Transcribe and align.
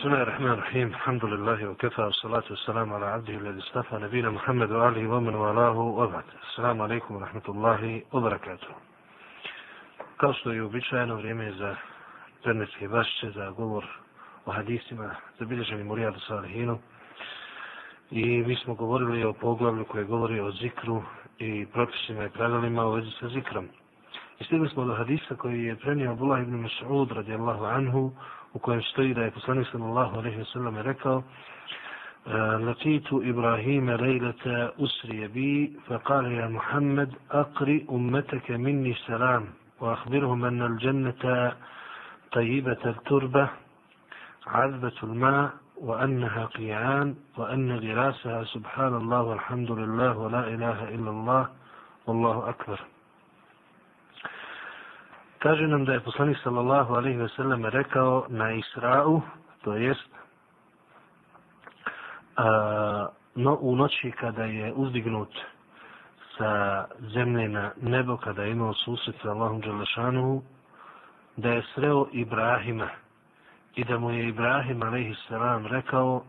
بسم 0.00 0.08
الله 0.08 0.22
الرحمن 0.22 0.50
الرحيم 0.52 0.88
الحمد 0.88 1.24
لله 1.24 1.66
وكفى 1.70 2.02
والصلاة 2.02 2.42
والسلام 2.50 2.92
على 2.92 3.06
عبده 3.06 3.34
الذي 3.34 3.58
اصطفى 3.58 3.96
نبينا 3.96 4.30
محمد 4.30 4.70
وآله 4.70 5.06
ومن 5.08 5.34
والاه 5.34 5.78
وبعد 5.78 6.24
السلام 6.50 6.82
عليكم 6.82 7.16
ورحمة 7.16 7.42
الله 7.48 8.02
وبركاته 8.12 8.68
kao 10.18 10.32
što 10.32 10.52
je 10.52 10.62
uobičajeno 10.62 11.14
vrijeme 11.16 11.52
za 11.52 11.76
prenetske 12.42 12.88
bašće, 12.88 13.30
za 13.30 13.50
govor 13.50 13.84
o 14.46 14.52
hadisima, 14.52 15.10
zabilježenim 15.38 15.90
u 15.90 15.94
Rijadu 15.94 16.20
Salihinu. 16.20 16.78
I 18.10 18.24
mi 18.46 18.56
smo 18.56 18.74
govorili 18.74 19.24
o 19.24 19.32
poglavlju 19.32 19.84
koje 19.84 20.04
govori 20.04 20.40
o 20.40 20.50
zikru 20.50 21.02
i 21.38 21.66
propisima 21.72 22.24
i 22.24 22.30
pravilima 22.30 22.86
u 22.86 22.92
vezi 22.92 23.10
sa 23.20 23.28
zikrom. 23.28 23.68
I 24.40 24.44
stigli 24.44 24.68
smo 24.68 24.84
do 24.84 24.94
hadisa 24.94 25.34
koji 25.36 25.64
je 25.64 25.76
prenio 25.76 26.10
Abdullah 26.10 26.42
ibn 26.42 26.66
Mas'ud 26.66 27.14
radijallahu 27.14 27.64
anhu 27.64 28.12
u 28.53 28.59
kojem 28.59 28.81
stoji 28.81 29.13
da 29.13 29.21
je 29.23 29.31
poslanik 29.31 29.67
sallallahu 29.71 30.17
alejhi 30.19 30.37
ve 30.37 30.45
sellem 30.45 30.77
rekao 30.77 31.23
لقيت 32.69 33.13
إبراهيم 33.13 33.91
ليلة 33.91 34.45
أسري 34.79 35.27
بي 35.27 35.73
فقال 35.87 36.25
يا 36.31 36.47
محمد 36.47 37.09
أقري 37.31 37.85
أمتك 37.91 38.51
مني 38.51 38.91
السلام 38.91 39.43
وأخبرهم 39.79 40.45
أن 40.45 40.61
الجنة 40.61 41.53
طيبة 42.31 42.77
التربة 42.85 43.49
عذبة 44.47 44.91
الماء 45.03 45.49
وأنها 45.77 46.45
قيعان 46.45 47.15
وأن 47.37 47.71
غراسها 47.79 48.43
سبحان 48.43 48.93
الله 48.95 49.21
والحمد 49.21 49.71
لله 49.71 50.17
ولا 50.17 50.47
إله 50.47 50.83
إلا 50.95 51.09
الله 51.09 51.47
والله 52.07 52.49
أكبر 52.49 52.79
Kaže 55.41 55.67
nam 55.67 55.85
da 55.85 55.93
je 55.93 55.99
poslanik 55.99 56.37
sallallahu 56.43 56.93
alaihi 56.93 57.17
ve 57.17 57.29
sellem 57.29 57.65
rekao 57.65 58.25
na 58.29 58.51
Isra'u, 58.51 59.21
to 59.63 59.73
jest 59.73 60.09
a, 62.35 63.07
no, 63.35 63.57
u 63.61 63.75
noći 63.75 64.11
kada 64.11 64.43
je 64.43 64.73
uzdignut 64.73 65.33
sa 66.37 66.85
zemlje 67.13 67.49
na 67.49 67.71
nebo, 67.81 68.17
kada 68.17 68.43
je 68.43 68.51
imao 68.51 68.73
susret 68.73 69.15
sa 69.21 69.29
Allahom 69.29 69.61
Đalešanuhu, 69.61 70.41
da 71.37 71.49
je 71.49 71.63
sreo 71.75 72.07
Ibrahima 72.11 72.89
i 73.75 73.83
da 73.83 73.99
mu 73.99 74.11
je 74.11 74.27
Ibrahim 74.27 74.83
alaihi 74.83 75.15
selam 75.27 75.65
rekao 75.65 76.23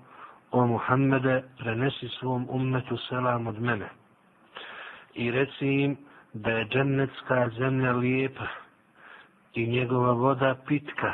o 0.50 0.66
Muhammede 0.66 1.42
prenesi 1.58 2.08
svom 2.08 2.46
ummetu 2.50 2.96
selam 2.96 3.46
od 3.46 3.60
mene. 3.60 3.88
I 5.14 5.30
reci 5.30 5.66
im 5.66 5.96
da 6.32 6.50
je 6.50 6.64
džennetska 6.64 7.48
zemlja 7.58 7.92
lijepa 7.92 8.61
i 9.54 9.66
njegova 9.66 10.12
voda 10.12 10.54
pitka 10.66 11.12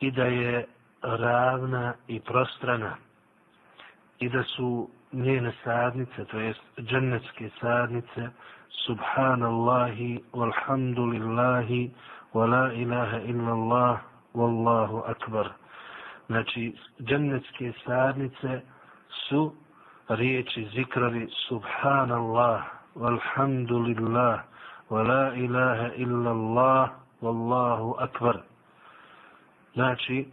i 0.00 0.10
da 0.10 0.24
je 0.24 0.66
ravna 1.02 1.94
i 2.08 2.20
prostrana 2.20 2.96
i 4.18 4.28
da 4.28 4.42
su 4.42 4.88
njene 5.12 5.52
sadnice, 5.64 6.24
to 6.24 6.38
jest 6.40 6.60
džennetske 6.78 7.50
sadnice, 7.60 8.28
subhanallahi 8.86 10.20
walhamdulillahi 10.32 11.90
wa 12.34 12.46
la 12.50 12.72
ilaha 12.72 13.18
illallah 13.18 13.98
wallahu 14.34 15.02
akbar. 15.06 15.48
Znači, 16.26 16.74
džennetske 17.00 17.72
sadnice 17.86 18.60
su 19.28 19.52
riječi 20.08 20.68
zikravi 20.74 21.28
subhanallah 21.48 22.62
walhamdulillah 22.96 24.38
wa 24.90 25.02
la 25.08 25.34
ilaha 25.34 25.88
illallah 25.96 27.03
Wallahu 27.24 27.94
akbar. 27.98 28.38
Znači, 29.74 30.26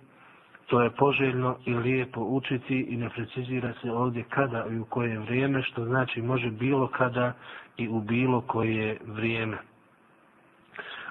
to 0.67 0.81
je 0.81 0.89
poželjno 0.89 1.55
i 1.65 1.73
lijepo 1.73 2.21
učiti 2.21 2.79
i 2.89 2.97
ne 2.97 3.09
precizira 3.09 3.73
se 3.81 3.91
ovdje 3.91 4.23
kada 4.29 4.65
i 4.69 4.77
u 4.79 4.85
koje 4.85 5.19
vrijeme, 5.19 5.63
što 5.63 5.85
znači 5.85 6.21
može 6.21 6.49
bilo 6.49 6.87
kada 6.87 7.33
i 7.77 7.87
u 7.89 7.99
bilo 7.99 8.41
koje 8.41 8.97
vrijeme. 9.05 9.57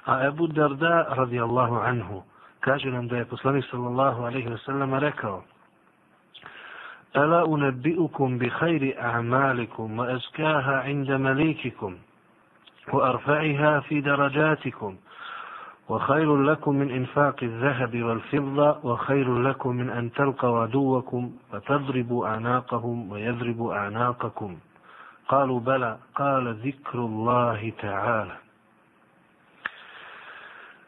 A 0.05 0.25
Ebu 0.27 0.47
Darda 0.47 1.05
radijallahu 1.09 1.75
anhu 1.75 2.23
kaže 2.59 2.91
nam 2.91 3.07
da 3.07 3.17
je 3.17 3.25
poslanik 3.25 3.65
sallallahu 3.71 4.21
alaihi 4.23 4.47
wa 4.49 4.57
sallam 4.65 4.93
rekao 4.93 5.43
Ela 7.13 7.45
unabbi'ukum 7.45 8.37
bi 8.39 8.49
khayri 8.49 8.93
a'malikum 8.99 9.95
wa 9.99 10.15
azkaha 10.15 10.83
'inda 10.87 11.17
malikikum 11.17 11.95
wa 12.91 13.01
arfa'iha 13.13 13.81
fi 13.87 14.01
darajatikum 14.01 14.97
وخير 15.90 16.36
لكم 16.36 16.74
من 16.74 16.90
إنفاق 16.90 17.36
الذهب 17.42 18.02
والفضة 18.02 18.78
وخير 18.82 19.38
لكم 19.38 19.76
من 19.76 19.90
أن 19.90 20.12
تلقوا 20.12 20.58
عدوكم 20.58 21.30
فتضربوا 21.52 22.26
أعناقهم 22.28 23.12
ويضربوا 23.12 23.74
أعناقكم 23.74 24.56
قالوا 25.28 25.60
بلى 25.60 25.98
قال 26.14 26.54
ذكر 26.54 26.98
الله 26.98 27.72
تعالى 27.82 28.36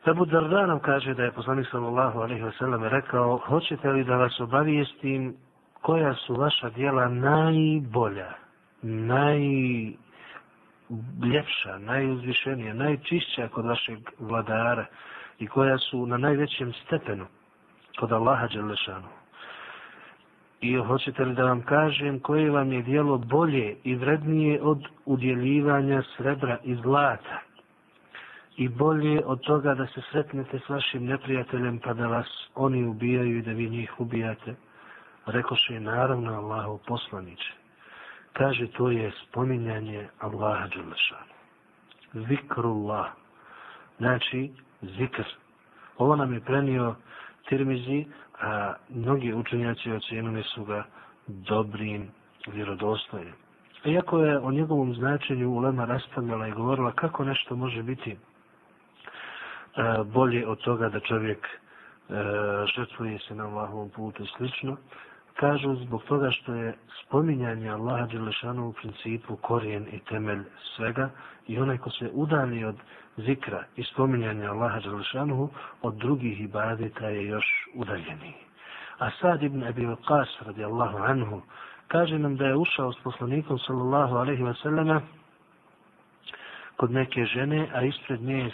Ebu 0.08 0.24
Darda 0.26 0.66
nam 0.66 0.80
kaže 0.80 1.14
da 1.14 1.22
je 1.24 1.30
poslanik 1.32 1.66
sallallahu 1.70 2.20
alaihi 2.20 2.42
wasallam 2.42 2.88
rekao 2.88 3.36
hoćete 3.36 3.92
li 3.92 4.04
da 4.04 4.16
vas 4.16 4.40
obavijestim 4.40 5.34
koja 5.82 6.14
su 6.14 6.34
vaša 6.34 6.68
dijela 6.70 7.08
najbolja, 7.08 8.30
naj 8.82 9.38
ljepša, 11.33 11.77
najuzvišenija, 11.77 12.73
najčišća 12.73 13.47
kod 13.47 13.65
vašeg 13.65 13.99
vladara 14.19 14.85
i 15.39 15.47
koja 15.47 15.77
su 15.77 16.05
na 16.05 16.17
najvećem 16.17 16.73
stepenu 16.73 17.25
kod 17.99 18.11
Allaha 18.11 18.47
Đelešanu. 18.47 19.07
I 20.61 20.75
hoćete 20.75 21.25
li 21.25 21.35
da 21.35 21.43
vam 21.43 21.61
kažem 21.61 22.19
koje 22.19 22.51
vam 22.51 22.71
je 22.71 22.81
dijelo 22.81 23.17
bolje 23.17 23.75
i 23.83 23.95
vrednije 23.95 24.61
od 24.61 24.83
udjeljivanja 25.05 26.03
srebra 26.17 26.57
i 26.63 26.75
zlata 26.75 27.39
i 28.57 28.69
bolje 28.69 29.21
od 29.25 29.41
toga 29.41 29.75
da 29.75 29.87
se 29.87 30.01
sretnete 30.11 30.59
s 30.59 30.69
vašim 30.69 31.05
neprijateljem 31.05 31.79
pa 31.79 31.93
da 31.93 32.07
vas 32.07 32.27
oni 32.55 32.85
ubijaju 32.85 33.37
i 33.37 33.41
da 33.41 33.51
vi 33.51 33.69
njih 33.69 33.99
ubijate. 33.99 34.55
Rekoše 35.25 35.79
naravno 35.79 36.33
Allahu 36.33 36.79
poslaniče 36.87 37.62
kaže 38.33 38.67
to 38.67 38.91
je 38.91 39.11
spominjanje 39.23 40.07
Allaha 40.19 40.67
Đelešanu. 40.67 41.33
Zikrullah. 42.13 43.07
Znači, 43.97 44.51
zikr. 44.81 45.23
Ovo 45.97 46.15
nam 46.15 46.33
je 46.33 46.39
prenio 46.39 46.95
Tirmizi, 47.49 48.05
a 48.41 48.73
mnogi 48.89 49.33
učenjaci 49.33 49.91
ocenili 49.91 50.43
su 50.43 50.65
ga 50.65 50.83
dobrim, 51.27 52.11
vjerodostojnim. 52.47 53.33
Iako 53.85 54.19
je 54.19 54.39
o 54.39 54.51
njegovom 54.51 54.93
značenju 54.93 55.49
Ulema 55.49 55.85
rastavljala 55.85 56.47
i 56.47 56.51
govorila 56.51 56.91
kako 56.91 57.23
nešto 57.23 57.55
može 57.55 57.83
biti 57.83 58.11
e, 58.11 58.17
bolje 60.05 60.47
od 60.47 60.59
toga 60.59 60.89
da 60.89 60.99
čovjek 60.99 61.47
e, 61.47 61.49
žrtvuje 62.75 63.19
se 63.19 63.35
na 63.35 63.43
Allahovom 63.47 63.89
putu 63.89 64.23
i 64.23 64.27
slično, 64.37 64.77
kažu 65.33 65.75
zbog 65.75 66.03
toga 66.03 66.31
što 66.31 66.53
je 66.53 66.73
spominjanje 67.03 67.69
Allaha 67.69 68.05
Đelešanu 68.05 68.67
u 68.67 68.73
principu 68.73 69.35
korijen 69.35 69.87
i 69.91 69.99
temelj 69.99 70.43
svega 70.75 71.09
i 71.47 71.59
onaj 71.59 71.77
ko 71.77 71.89
se 71.89 72.09
udali 72.13 72.63
od 72.65 72.75
zikra 73.17 73.63
i 73.75 73.83
spominjanja 73.83 74.51
Allaha 74.51 74.79
Đelešanu 74.79 75.49
od 75.81 75.95
drugih 75.95 76.41
ibadeta 76.41 77.07
je 77.07 77.27
još 77.27 77.45
udaljeniji. 77.75 78.33
A 78.99 79.09
Sad 79.21 79.43
ibn 79.43 79.63
Abi 79.63 79.85
Waqas 79.85 80.45
radijallahu 80.45 80.97
anhu 80.97 81.41
kaže 81.87 82.19
nam 82.19 82.35
da 82.35 82.45
je 82.45 82.55
ušao 82.55 82.93
s 82.93 82.99
poslanikom 83.03 83.59
sallallahu 83.59 84.15
alaihi 84.15 84.43
wasallama 84.43 85.01
kod 86.75 86.91
neke 86.91 87.25
žene, 87.25 87.67
a 87.73 87.81
ispred 87.81 88.21
nje, 88.21 88.51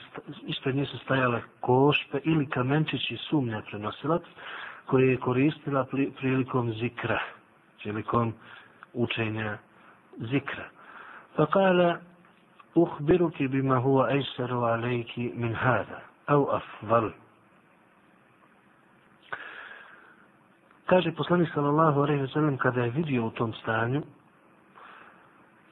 ispred 0.48 0.76
nje 0.76 0.86
su 0.86 0.98
stajale 0.98 1.42
košpe 1.60 2.20
ili 2.24 2.50
kamenčići 2.50 3.18
sumnja 3.18 3.62
prenosilac, 3.70 4.22
koje 4.90 5.12
je 5.12 5.18
koristila 5.18 5.86
prilikom 6.20 6.74
zikra, 6.74 7.20
prilikom 7.82 8.34
učenja 8.94 9.58
zikra. 10.18 10.66
Pa 11.36 11.46
kala, 11.46 11.98
uhbiruki 12.76 13.48
bima 13.48 13.78
huwa 13.80 14.10
ejseru 14.12 14.64
alejki 14.64 15.32
min 15.36 15.54
hada, 15.54 16.02
au 16.28 16.50
afval. 16.52 17.10
Kaže 20.86 21.12
poslanik 21.12 21.50
sallallahu 21.54 22.02
alejhi 22.02 22.22
ve 22.22 22.28
sellem 22.28 22.58
kada 22.58 22.84
je 22.84 22.90
vidio 22.90 23.26
u 23.26 23.32
tom 23.32 23.54
stanju, 23.54 24.02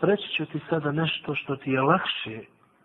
reći 0.02 0.30
ću 0.38 0.46
ti 0.46 0.60
sada 0.70 0.92
nešto 0.92 1.36
što 1.36 1.56
ti 1.56 1.72
je 1.72 1.82
lakše 1.82 2.42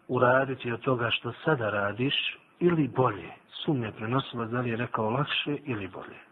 uraditi 0.09 0.73
od 0.73 0.81
toga 0.81 1.11
što 1.11 1.33
sada 1.45 1.71
radiš, 1.71 2.15
ili 2.63 2.89
bolje. 2.89 3.31
Sumnje 3.65 3.93
prenosila 3.93 4.45
da 4.45 4.61
li 4.61 4.71
je 4.71 4.77
rekao 4.77 5.11
lakše 5.11 5.57
ili 5.65 5.89
bolje. 5.89 6.32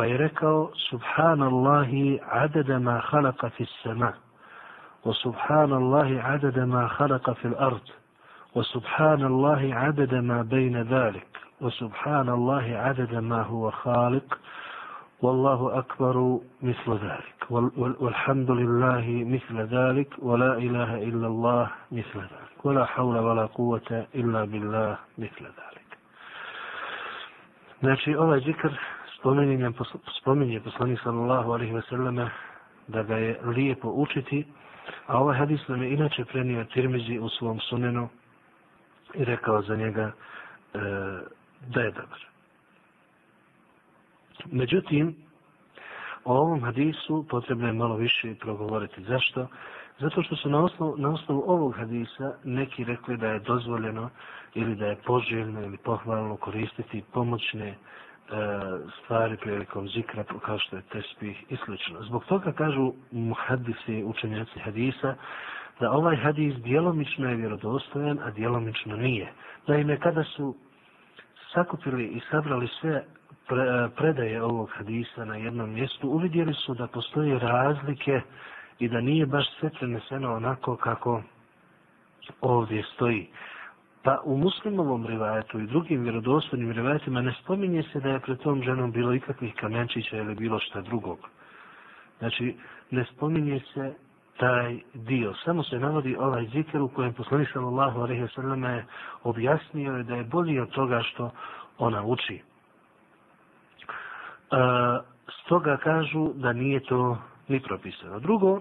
فيركوا 0.00 0.68
سبحان 0.90 1.42
الله 1.42 2.18
عدد 2.22 2.70
ما 2.72 3.00
خلق 3.00 3.46
في 3.46 3.60
السماء 3.60 4.14
وسبحان 5.04 5.72
الله 5.72 6.20
عدد 6.22 6.58
ما 6.58 6.88
خلق 6.88 7.30
في 7.32 7.44
الأرض 7.44 7.80
وسبحان 8.54 9.24
الله 9.24 9.74
عدد 9.74 10.14
ما 10.14 10.42
بين 10.42 10.82
ذلك 10.82 11.26
وسبحان 11.60 12.28
الله 12.28 12.62
عدد 12.76 13.14
ما 13.14 13.42
هو 13.42 13.70
خالق 13.70 14.38
والله 15.22 15.78
أكبر 15.78 16.38
مثل 16.62 16.90
ذلك 16.92 17.38
والحمد 18.00 18.50
لله 18.50 19.04
مثل 19.26 19.56
ذلك 19.76 20.08
ولا 20.18 20.52
إله 20.54 20.94
إلا 21.02 21.26
الله 21.26 21.70
مثل 21.92 22.18
ذلك 22.18 22.64
ولا 22.64 22.84
حول 22.84 23.18
ولا 23.18 23.46
قوة 23.46 24.06
إلا 24.14 24.44
بالله 24.44 24.96
مثل 25.18 25.44
ذلك. 25.44 25.80
Znači, 27.82 28.16
ovaj 28.16 28.40
zikr 28.40 28.70
spominje, 29.20 29.70
spominje 30.20 30.60
poslanik 30.60 31.00
sallallahu 31.02 31.52
alaihi 31.52 31.72
ve 31.74 31.82
selleme 31.88 32.30
da 32.88 33.02
ga 33.02 33.16
je 33.16 33.40
lijepo 33.44 33.88
učiti, 33.88 34.44
a 35.06 35.18
ovaj 35.18 35.38
hadis 35.38 35.68
nam 35.68 35.82
je 35.82 35.92
inače 35.92 36.24
prenio 36.24 36.64
Tirmizi 36.64 37.18
u 37.18 37.28
svom 37.28 37.60
sunenu 37.60 38.08
i 39.14 39.24
rekao 39.24 39.62
za 39.62 39.76
njega 39.76 40.02
e, 40.02 40.78
da 41.68 41.80
je 41.80 41.90
dobar. 41.90 42.26
Međutim, 44.52 45.16
o 46.24 46.34
ovom 46.38 46.62
hadisu 46.62 47.26
potrebno 47.30 47.66
je 47.66 47.72
malo 47.72 47.96
više 47.96 48.34
progovoriti. 48.40 49.02
Zašto? 49.04 49.46
Zato 50.00 50.22
što 50.22 50.36
su 50.36 50.48
na 50.48 50.64
osnovu, 50.64 50.94
na 50.98 51.10
osnovu 51.10 51.44
ovog 51.46 51.74
hadisa 51.76 52.34
neki 52.44 52.84
rekli 52.84 53.16
da 53.16 53.26
je 53.26 53.38
dozvoljeno 53.40 54.10
ili 54.54 54.74
da 54.74 54.86
je 54.86 54.96
poželjno 55.06 55.62
ili 55.62 55.76
pohvalno 55.76 56.36
koristiti 56.36 57.02
pomoćne 57.12 57.74
E, 58.30 58.36
stvari 59.04 59.36
prilikom 59.36 59.88
zikra 59.88 60.24
kao 60.44 60.58
što 60.58 60.76
je 60.76 60.82
tespih 60.82 61.44
i 61.48 61.56
sl. 61.56 61.72
Zbog 62.00 62.24
toga 62.24 62.52
kažu 62.52 62.92
muhadisi, 63.10 64.04
učenjaci 64.04 64.58
hadisa, 64.58 65.14
da 65.80 65.90
ovaj 65.92 66.16
hadis 66.16 66.54
djelomično 66.54 67.28
je 67.28 67.36
vjerodostojan, 67.36 68.18
a 68.24 68.30
djelomično 68.30 68.96
nije. 68.96 69.32
Naime, 69.66 70.00
kada 70.00 70.24
su 70.24 70.54
sakupili 71.54 72.04
i 72.06 72.20
sabrali 72.30 72.68
sve 72.80 73.04
pre, 73.48 73.88
predaje 73.96 74.42
ovog 74.42 74.70
hadisa 74.72 75.24
na 75.24 75.36
jednom 75.36 75.70
mjestu, 75.70 76.08
uvidjeli 76.08 76.54
su 76.54 76.74
da 76.74 76.86
postoje 76.86 77.38
razlike 77.38 78.20
i 78.78 78.88
da 78.88 79.00
nije 79.00 79.26
baš 79.26 79.46
sve 79.60 79.70
preneseno 79.70 80.34
onako 80.34 80.76
kako 80.76 81.22
ovdje 82.40 82.84
stoji. 82.94 83.28
Pa 84.02 84.20
u 84.24 84.36
muslimovom 84.36 85.06
rivajetu 85.06 85.60
i 85.60 85.66
drugim 85.66 86.02
vjerodostojnim 86.02 86.72
rivajetima 86.72 87.20
ne 87.20 87.34
spominje 87.42 87.82
se 87.82 88.00
da 88.00 88.08
je 88.08 88.20
pred 88.20 88.38
tom 88.38 88.62
ženom 88.62 88.92
bilo 88.92 89.14
ikakvih 89.14 89.54
kamenčića 89.54 90.16
ili 90.16 90.34
bilo 90.34 90.58
šta 90.58 90.80
drugog. 90.80 91.18
Znači, 92.18 92.56
ne 92.90 93.04
spominje 93.04 93.60
se 93.74 93.94
taj 94.40 94.78
dio. 94.94 95.34
Samo 95.44 95.62
se 95.62 95.78
navodi 95.78 96.16
ovaj 96.18 96.46
zikr 96.46 96.80
u 96.80 96.88
kojem 96.88 97.12
poslanik 97.12 97.48
sallallahu 97.52 98.00
alejhi 98.00 98.22
ve 98.22 98.28
selleme 98.28 98.84
objasnio 99.22 100.02
da 100.02 100.14
je 100.14 100.24
bolji 100.24 100.60
od 100.60 100.70
toga 100.70 101.02
što 101.02 101.30
ona 101.78 102.04
uči. 102.04 102.34
E, 102.34 102.42
stoga 105.44 105.76
kažu 105.76 106.32
da 106.34 106.52
nije 106.52 106.80
to 106.80 107.18
ni 107.48 107.60
propisano. 107.60 108.20
Drugo, 108.20 108.60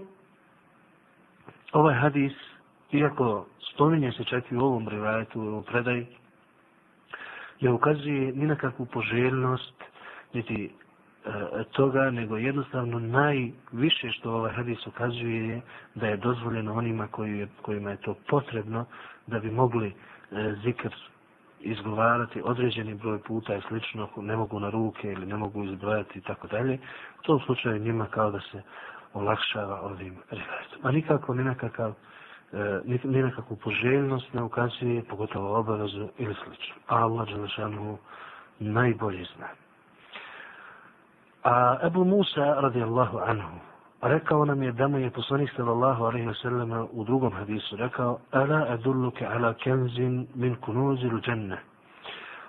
ovaj 1.71 1.95
hadis, 1.95 2.33
iako 2.91 3.45
spominje 3.74 4.12
se 4.12 4.24
čak 4.24 4.51
i 4.51 4.56
u 4.56 4.62
ovom 4.65 4.88
rivajetu, 4.89 5.41
u 5.41 5.62
predaj, 5.62 6.06
ne 7.62 7.71
ukazuje 7.71 8.31
ni 8.33 8.45
na 8.47 8.56
kakvu 8.56 8.86
poželjnost, 8.86 9.74
niti 10.33 10.69
e, 11.25 11.30
toga, 11.71 12.12
nego 12.12 12.38
jednostavno 12.38 13.00
najviše 13.00 14.12
što 14.12 14.31
ovaj 14.33 14.53
hadis 14.53 14.88
ukazuje 14.88 15.47
je 15.47 15.62
da 15.95 16.07
je 16.07 16.18
dozvoljeno 16.18 16.74
onima 16.74 17.07
koji 17.07 17.38
je, 17.39 17.47
kojima 17.62 17.89
je 17.91 17.97
to 18.01 18.15
potrebno 18.30 18.86
da 19.27 19.39
bi 19.39 19.51
mogli 19.51 19.88
e, 19.88 19.94
zikr 20.63 20.89
izgovarati 21.59 22.41
određeni 22.44 22.94
broj 22.95 23.19
puta 23.19 23.56
i 23.56 23.62
slično, 23.68 24.09
ne 24.18 24.36
mogu 24.36 24.59
na 24.59 24.69
ruke 24.69 25.12
ili 25.12 25.25
ne 25.25 25.38
mogu 25.38 25.63
izbrojati 25.63 26.19
i 26.19 26.21
tako 26.21 26.47
dalje, 26.47 26.74
u 27.19 27.24
tom 27.24 27.39
slučaju 27.45 27.80
njima 27.80 28.06
kao 28.06 28.31
da 28.31 28.39
se 28.39 28.62
olakšava 29.13 29.81
ovim 29.81 30.15
rivajetom. 30.31 30.80
A 30.83 30.91
nikako 30.91 31.33
ni 31.33 31.44
nekakav 31.44 31.94
e, 32.54 32.80
ni 32.86 33.22
nekakvu 33.22 33.56
poželjnost 33.56 34.34
ne 34.34 34.44
ukazuje, 34.44 35.04
pogotovo 35.04 35.60
obavezu 35.60 36.07
ili 36.18 36.34
slično. 36.44 36.75
A 36.88 36.96
Allah 37.04 37.28
Đelešanu 37.28 37.98
najbolje 38.60 39.25
zna. 39.36 39.48
A 41.44 41.78
Ebu 41.88 42.06
Musa 42.06 42.54
radijallahu 42.62 43.18
anhu 43.18 43.60
rekao 44.01 44.46
nam 44.46 44.63
je 44.63 44.72
da 44.72 44.88
mu 44.88 44.98
je 45.00 45.10
poslanik 45.12 45.50
sallallahu 45.56 46.04
alaihi 46.04 46.28
wa 46.28 46.42
sallam 46.42 46.88
u 46.92 47.04
drugom 47.04 47.34
hadisu 47.34 47.75
rekao 47.75 48.19
Ala 48.31 48.66
adulluke 48.69 49.25
ala 49.25 49.54
kenzin 49.54 50.28
min 50.36 50.56
kunuzil 50.56 51.19
dženne. 51.22 51.57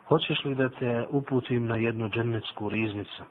Hoćeš 0.08 0.44
li 0.44 0.55
da 0.55 0.69
te 0.69 1.06
uputim 1.11 1.67
na 1.67 1.76
jednu 1.76 2.08
džennetsku 2.08 2.69
riznicu? 2.69 3.23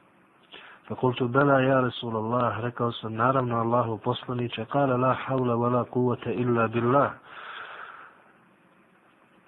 Fakultu 0.89 1.27
bela 1.27 1.61
ja 1.61 1.81
Rasulallah, 1.81 2.59
rekao 2.59 2.91
sam 2.91 3.13
naravno 3.13 3.59
Allahu 3.59 3.97
poslaniče 3.97 4.65
kala 4.65 4.97
la 4.97 5.13
havla 5.13 5.53
wa 5.55 5.69
la 5.71 5.83
kuvata 5.83 6.31
illa 6.31 6.67
billah. 6.67 7.11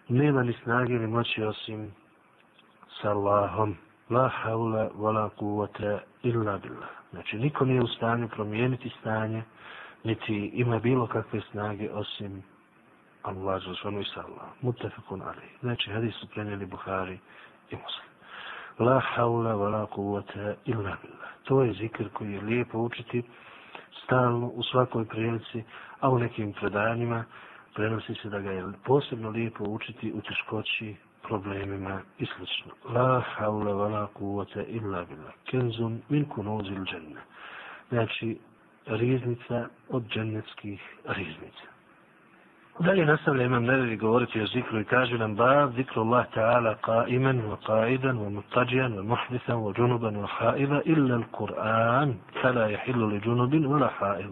Nema 0.10 0.44
ni 0.44 0.54
snage 0.64 0.94
ni 1.00 1.08
moći 1.08 1.44
osim 1.44 1.92
sa 3.02 3.10
Allahom. 3.10 3.76
La 4.10 4.28
haula 4.28 4.90
wa 4.90 5.14
la 5.14 5.30
kuvata 5.30 6.00
illa 6.24 6.58
billah. 6.58 6.90
Znači, 7.12 7.38
niko 7.38 7.66
nije 7.66 7.82
u 7.82 7.88
stanju 7.88 8.28
promijeniti 8.28 8.90
stanje, 9.00 9.44
niti 10.04 10.52
ima 10.54 10.80
bilo 10.80 11.08
kakve 11.08 11.42
snage 11.52 11.90
osim 11.92 12.44
Allah 13.24 13.64
za 13.64 13.76
svanu 13.82 14.00
i 14.02 14.06
sallam. 14.06 14.50
Mutafakun 14.62 15.22
ali. 15.22 15.48
Znači, 15.62 15.92
hadis 15.92 16.16
su 16.16 16.28
prenijeli 16.28 16.66
Buhari 16.66 17.20
i 17.70 17.76
Muslim. 17.76 18.11
La 18.82 19.00
haula 19.00 19.54
wa 19.56 19.70
la 19.70 19.86
kuvata 19.86 20.56
illa 20.66 20.98
billah. 21.02 21.32
To 21.44 21.64
je 21.64 21.74
zikr 21.74 22.10
koji 22.14 22.32
je 22.32 22.42
lijepo 22.42 22.80
učiti 22.80 23.24
stalno 24.04 24.48
u 24.48 24.64
svakoj 24.64 25.06
prilici, 25.06 25.64
a 26.00 26.10
u 26.10 26.20
nekim 26.20 26.54
predanjima 26.54 27.24
prenosi 27.74 28.16
se 28.16 28.30
da 28.30 28.40
ga 28.40 28.52
je 28.52 28.64
posebno 28.86 29.30
lijepo 29.30 29.64
učiti 29.64 30.14
u 30.14 30.22
teškoći 30.22 30.96
problemima 31.24 32.02
i 32.20 32.26
sl. 32.26 32.44
La 32.94 33.20
haula 33.20 33.72
wa 33.72 33.92
la 33.92 34.08
kuvata 34.08 34.64
illa 34.64 35.06
billah. 35.06 35.34
Kenzun 35.46 36.02
min 36.10 36.26
kunuzil 36.26 36.84
dženne. 36.86 37.22
Znači, 37.90 38.40
riznica 38.86 39.68
od 39.90 40.04
džennetskih 40.08 40.82
riznica. 41.06 41.81
Dalje 42.82 43.06
nastavlja 43.06 43.44
imam 43.46 43.64
nevevi 43.64 43.96
govoriti 43.98 44.42
o 44.42 44.46
zikru 44.46 44.80
i 44.80 44.84
kaže 44.86 45.18
nam 45.18 45.36
ba 45.36 45.72
zikru 45.76 46.02
Allah 46.02 46.26
ta'ala 46.34 46.76
qa'iman 46.82 47.42
wa 47.50 47.58
qa'idan 47.68 48.18
wa 48.18 48.30
mutađijan 48.30 48.94
wa 48.94 49.04
muhdisan 49.04 49.58
wa 49.58 49.74
džunuban 49.74 50.16
wa 50.16 50.28
ha'ila 50.38 50.82
illa 50.86 51.16
al-Qur'an 51.16 52.14
kala 52.42 52.66
je 52.66 52.80
hillu 52.86 53.08
li 53.08 53.20
džunubin 53.20 53.68
wa 53.68 53.80
la 53.80 53.90
ha'il. 54.00 54.32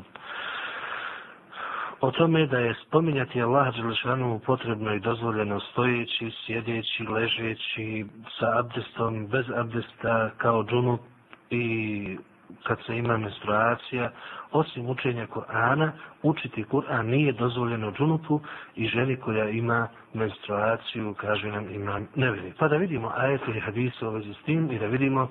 O 2.01 2.11
tome 2.11 2.47
da 2.47 2.59
je 2.59 2.73
spominjati 2.87 3.41
Allah 3.41 3.75
Đelešanu 3.75 4.39
potrebno 4.45 4.93
i 4.93 4.99
dozvoljeno 4.99 5.59
stojeći, 5.59 6.31
sjedeći, 6.45 7.03
ležeći, 7.03 8.05
sa 8.39 8.59
abdestom, 8.59 9.27
bez 9.27 9.45
abdesta, 9.55 10.29
kao 10.37 10.63
džunup 10.63 10.99
i 11.49 12.17
kad 12.63 12.77
se 12.85 12.97
ima 12.97 13.17
menstruacija, 13.17 14.11
osim 14.51 14.89
učenja 14.89 15.27
Kur'ana, 15.27 15.91
učiti 16.23 16.63
Kur'an 16.63 17.05
nije 17.09 17.31
dozvoljeno 17.31 17.91
džunupu 17.91 18.39
i 18.75 18.87
ženi 18.87 19.15
koja 19.15 19.49
ima 19.49 19.87
menstruaciju, 20.13 21.13
kaže 21.17 21.47
nam 21.51 21.69
imam 21.75 22.07
nevjeri. 22.15 22.53
Pa 22.59 22.67
da 22.67 22.77
vidimo 22.77 23.11
ajete 23.15 23.51
i 23.51 23.59
hadise 23.59 24.07
u 24.07 24.11
vezi 24.11 24.33
s 24.33 24.43
tim 24.45 24.71
i 24.71 24.79
da 24.79 24.85
vidimo 24.85 25.29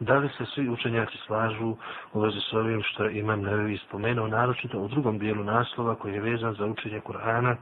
da 0.00 0.18
li 0.18 0.28
se 0.38 0.46
svi 0.46 0.68
učenjaci 0.68 1.16
slažu 1.26 1.76
u 2.12 2.20
vezi 2.20 2.40
s 2.50 2.52
ovim 2.52 2.82
što 2.82 3.08
imam 3.08 3.40
nevi 3.42 3.78
spomenuo, 3.78 4.26
naročito 4.28 4.78
u 4.78 4.88
drugom 4.88 5.18
dijelu 5.18 5.44
naslova 5.44 5.94
koji 5.94 6.14
je 6.14 6.20
vezan 6.20 6.54
za 6.54 6.66
učenje 6.66 7.00
Kur'ana, 7.00 7.56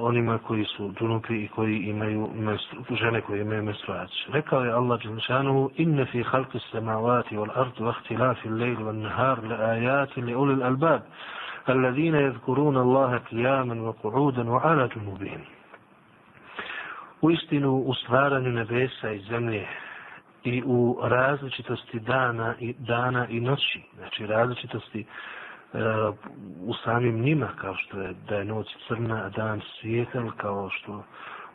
onima 0.00 0.38
koji 0.38 0.64
su 0.64 0.88
dunupi 0.98 1.44
i 1.44 1.48
koji 1.48 1.78
imaju 1.78 2.28
menstru, 2.34 2.96
žene 2.96 3.20
koje 3.20 3.40
imaju 3.40 3.62
menstruaciju. 3.62 4.32
Rekao 4.32 4.64
je 4.64 4.72
Allah 4.72 5.02
Đelšanu, 5.02 5.70
inne 5.76 6.04
fi 6.04 6.22
halki 6.22 6.58
samavati 6.72 7.36
wal 7.36 7.50
ardu 7.54 7.84
vahti 7.84 8.16
lafi 8.16 8.48
lejl 8.48 8.84
van 8.84 9.00
nahar 9.00 9.44
le 9.44 9.54
ajati 9.54 10.22
li 10.22 10.34
ulil 10.34 10.62
albab, 10.62 11.00
الذين 11.68 12.14
يذكرون 12.14 12.76
الله 12.76 13.18
قياما 13.18 13.82
وقعودا 13.82 14.50
وعلى 14.50 14.88
جنوبهم. 14.88 15.40
U 17.22 17.30
istinu 17.30 17.76
u 17.76 17.94
stvaranju 17.94 18.50
nebesa 18.50 19.10
i 19.10 19.20
zemlje 19.20 19.66
i 20.44 20.62
u 20.66 20.98
različitosti 21.02 22.00
dana 22.00 22.54
i 22.60 22.74
dana 22.78 23.26
i 23.28 23.40
noći, 23.40 23.82
znači 23.98 24.26
različitosti 24.26 25.00
e, 25.00 25.04
E, 25.73 25.79
u 26.61 26.73
samim 26.83 27.19
njima, 27.21 27.47
kao 27.61 27.75
što 27.75 28.01
je 28.01 28.13
da 28.29 28.35
je 28.35 28.45
noć 28.45 28.67
crna, 28.87 29.15
a 29.25 29.29
dan 29.29 29.61
svijetel, 29.81 30.31
kao 30.37 30.69
što 30.69 31.03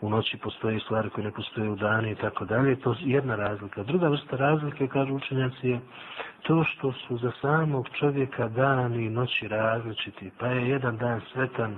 u 0.01 0.11
noći 0.11 0.37
postoje 0.37 0.81
stvari 0.81 1.11
koje 1.11 1.25
ne 1.25 1.31
postoje 1.31 1.71
u 1.71 1.77
dani 1.77 2.11
i 2.11 2.15
tako 2.15 2.45
dalje, 2.45 2.77
to 2.77 2.91
je 2.91 2.97
jedna 3.01 3.37
razlika. 3.37 3.83
Druga 3.83 4.09
vrsta 4.09 4.37
razlike, 4.37 4.89
kažu 4.89 5.15
učenjaci, 5.15 5.69
je 5.69 5.81
to 6.43 6.65
što 6.65 6.93
su 6.93 7.17
za 7.17 7.33
samog 7.41 7.89
čovjeka 7.99 8.49
dan 8.49 8.95
i 8.95 9.11
noći 9.11 9.49
različiti, 9.49 10.31
pa 10.39 10.47
je 10.47 10.69
jedan 10.69 10.97
dan 10.97 11.21
svetan, 11.33 11.77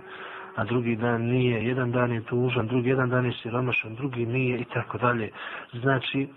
a 0.56 0.64
drugi 0.64 0.96
dan 0.96 1.22
nije, 1.22 1.66
jedan 1.66 1.92
dan 1.92 2.12
je 2.12 2.22
tužan, 2.24 2.66
drugi 2.66 2.88
jedan 2.88 3.10
dan 3.10 3.26
je 3.26 3.32
siromašan, 3.42 3.94
drugi 3.94 4.26
nije 4.26 4.58
i 4.58 4.64
tako 4.64 4.98
dalje. 4.98 5.30
Znači, 5.72 6.28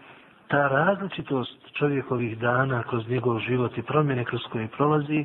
ta 0.49 0.69
različitost 0.69 1.73
čovjekovih 1.73 2.39
dana 2.39 2.83
kroz 2.83 3.09
njegov 3.09 3.39
život 3.39 3.79
i 3.79 3.83
promjene 3.83 4.25
kroz 4.25 4.41
koje 4.53 4.69
prolazi, 4.69 5.25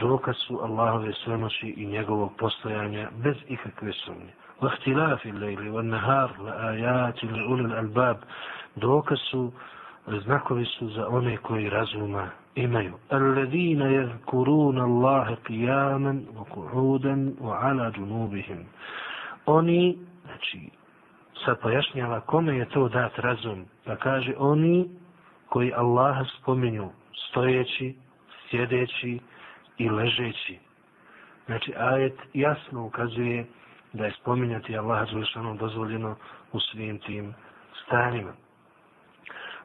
dokaz 0.00 0.36
su 0.36 0.60
Allahove 0.62 1.12
svemoći 1.12 1.74
i 1.76 1.86
njegovog 1.86 2.32
postojanja 2.38 3.08
bez 3.22 3.36
ikakve 3.48 3.92
sumnje. 3.92 4.32
واختلاف 4.62 5.26
الليل 5.26 5.68
والنهار 5.68 6.30
لآيات 6.44 7.24
لأولي 7.24 7.64
الألباب 7.64 8.16
dokaz 8.76 9.18
su 9.30 9.52
znakovi 10.24 10.64
su 10.64 10.88
za 10.88 11.08
one 11.08 11.36
koji 11.36 11.70
razuma 11.70 12.28
imaju. 12.54 12.92
Alladina 13.10 13.84
yadhkuruna 13.84 14.82
Allaha 14.82 15.36
qiyaman 15.48 16.20
wa 16.36 16.44
qu'udan 16.54 17.34
wa 17.40 17.58
'ala 17.62 17.92
junubihim. 17.96 18.64
Oni, 19.46 19.98
znači 20.24 20.70
sad 21.45 21.59
pojašnjava 21.59 22.19
kome 22.19 22.57
je 22.57 22.69
to 22.69 22.89
dat 22.89 23.19
razum. 23.19 23.65
Pa 23.85 23.95
kaže 23.95 24.33
oni 24.37 24.89
koji 25.49 25.73
Allaha 25.73 26.25
spominju 26.41 26.89
stojeći, 27.29 27.95
sjedeći 28.49 29.19
i 29.77 29.89
ležeći. 29.89 30.59
Znači 31.45 31.73
ajet 31.77 32.19
jasno 32.33 32.85
ukazuje 32.85 33.45
da 33.93 34.05
je 34.05 34.11
spominjati 34.11 34.77
Allaha 34.77 35.05
zvišanom 35.05 35.57
dozvoljeno 35.57 36.15
u 36.51 36.59
svim 36.59 36.99
tim 36.99 37.33
stanima. 37.85 38.31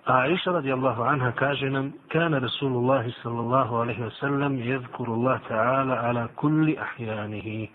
A 0.06 0.18
Aisha 0.18 0.50
radijallahu 0.50 1.02
anha 1.02 1.33
kaže 1.33 1.71
nam 1.71 1.92
kana 2.09 2.38
Rasulullah 2.38 3.04
sallallahu 3.23 3.75
alaihi 3.75 4.02
wa 4.02 4.11
sallam 4.21 4.59
yadhkuru 4.59 5.12
Allah 5.12 5.40
ta'ala 5.49 5.95
ala 6.09 6.28
kulli 6.37 6.78
ahjanihi. 6.78 7.68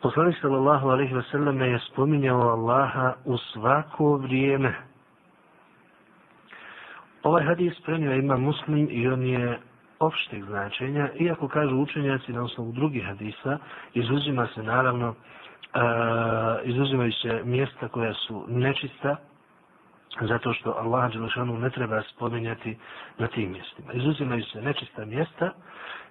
Poslanik 0.00 0.36
sallallahu 0.40 0.88
alaihi 0.88 1.14
ve 1.14 1.22
selleme 1.22 1.66
je 1.68 1.78
spominjao 1.78 2.40
Allaha 2.40 3.14
u 3.24 3.36
svako 3.36 4.16
vrijeme. 4.16 4.74
Ovaj 7.22 7.44
hadis 7.44 7.80
prenio 7.80 8.14
ima 8.14 8.36
muslim 8.36 8.88
i 8.90 9.08
on 9.08 9.22
je 9.22 9.58
opšteg 9.98 10.44
značenja, 10.44 11.08
iako 11.18 11.48
kažu 11.48 11.76
učenjaci 11.76 12.32
na 12.32 12.42
osnovu 12.42 12.72
drugih 12.72 13.04
hadisa, 13.04 13.58
izuzima 13.94 14.46
se 14.54 14.62
naravno, 14.62 15.08
uh, 15.08 15.14
izuzimaju 16.64 17.12
se 17.12 17.42
mjesta 17.44 17.88
koja 17.88 18.14
su 18.14 18.44
nečista, 18.48 19.16
zato 20.20 20.52
što 20.52 20.70
Allah 20.70 21.12
Đelešanu 21.12 21.58
ne 21.58 21.70
treba 21.70 22.02
spominjati 22.02 22.76
na 23.18 23.26
tim 23.26 23.52
mjestima. 23.52 23.92
Izuzimaju 23.92 24.44
se 24.44 24.62
nečista 24.62 25.04
mjesta 25.04 25.52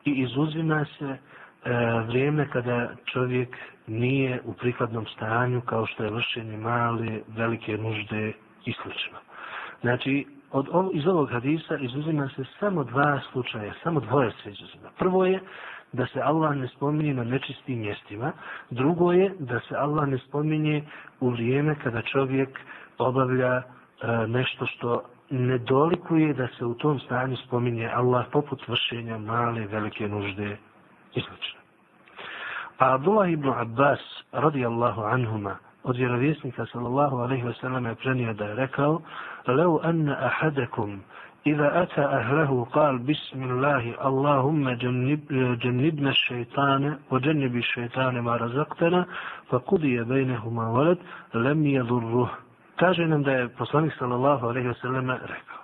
i 0.05 0.11
izuzima 0.11 0.85
se 0.99 1.17
E, 1.65 1.71
vrijeme 2.07 2.49
kada 2.49 2.89
čovjek 3.05 3.57
nije 3.87 4.41
u 4.45 4.53
prikladnom 4.53 5.05
stanju 5.05 5.61
kao 5.61 5.85
što 5.85 6.03
je 6.03 6.11
vršenje 6.11 6.57
male, 6.57 7.19
velike 7.27 7.77
nužde 7.77 8.33
i 8.65 8.73
sl. 8.73 8.89
Znači, 9.81 10.25
od, 10.51 10.67
iz 10.93 11.07
ovog 11.07 11.31
hadisa 11.31 11.77
izuzima 11.77 12.29
se 12.35 12.43
samo 12.59 12.83
dva 12.83 13.19
slučaja, 13.31 13.73
samo 13.83 13.99
dvoje 13.99 14.31
se 14.43 14.49
izuzima. 14.49 14.89
Prvo 14.97 15.25
je 15.25 15.39
da 15.93 16.05
se 16.05 16.21
Allah 16.21 16.55
ne 16.55 16.67
spominje 16.67 17.13
na 17.13 17.23
nečistim 17.23 17.79
mjestima. 17.79 18.31
Drugo 18.69 19.11
je 19.11 19.33
da 19.39 19.59
se 19.59 19.75
Allah 19.75 20.07
ne 20.07 20.17
spominje 20.17 20.83
u 21.19 21.29
vrijeme 21.29 21.75
kada 21.83 22.01
čovjek 22.01 22.59
obavlja 22.97 23.61
E, 24.01 24.27
nešto 24.27 24.65
što 24.65 25.01
ne 25.29 25.57
dolikuje 25.57 26.33
da 26.33 26.47
se 26.47 26.65
u 26.65 26.73
tom 26.73 26.99
stanju 26.99 27.37
spominje 27.37 27.89
Allah 27.93 28.25
poput 28.31 28.67
vršenja 28.67 29.17
male, 29.17 29.67
velike 29.67 30.07
nužde 30.07 30.57
i 31.14 31.20
sl. 31.20 31.32
A 32.78 32.94
Abdullah 32.94 33.30
ibn 33.30 33.48
Abbas 33.48 34.00
radijallahu 34.32 35.02
anhuma 35.02 35.56
od 35.84 35.96
vjerovjesnika 35.96 36.66
sallallahu 36.66 37.16
alaihi 37.18 37.44
wa 37.44 37.54
sallam 37.60 37.86
je 37.86 37.94
prenio 37.94 38.32
da 38.32 38.44
je 38.44 38.54
rekao 38.54 39.00
لو 39.48 39.78
أن 39.78 40.08
أحدكم 40.08 40.98
إذا 41.46 41.82
أتى 41.82 42.00
أهله 42.00 42.66
قال 42.72 42.98
بسم 42.98 43.42
الله 43.42 44.06
اللهم 44.08 44.70
جنب 44.70 45.20
جنبنا 45.62 46.10
الشيطان 46.10 46.98
وجنب 47.10 47.56
الشيطان 47.56 48.20
ما 48.20 48.36
رزقتنا 48.36 49.06
فقضي 49.50 50.04
بينهما 50.04 50.68
ولد 50.70 50.98
لم 51.34 51.66
يضره 51.66 52.30
Kaže 52.76 53.06
nam 53.06 53.22
da 53.22 53.30
je 53.32 53.48
poslanik 53.48 53.92
sallallahu 53.98 54.46
alejhi 54.48 54.68
ve 54.68 54.74
selleme 54.74 55.12
rekao: 55.22 55.57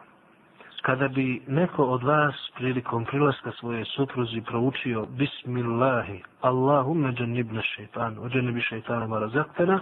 Kada 0.86 1.08
bi 1.08 1.42
neko 1.48 1.84
od 1.84 2.04
vas 2.04 2.36
prilikom 2.56 3.06
prilaska 3.06 3.52
svoje 3.52 3.86
supruzi 3.86 4.42
proučio 4.42 5.06
Bismillahi, 5.06 6.24
Allahumme 6.42 7.14
jannibna 7.20 7.62
šeitan, 7.62 8.18
ođenibi 8.20 8.62
šeitana 8.62 9.08
marazaktena, 9.08 9.80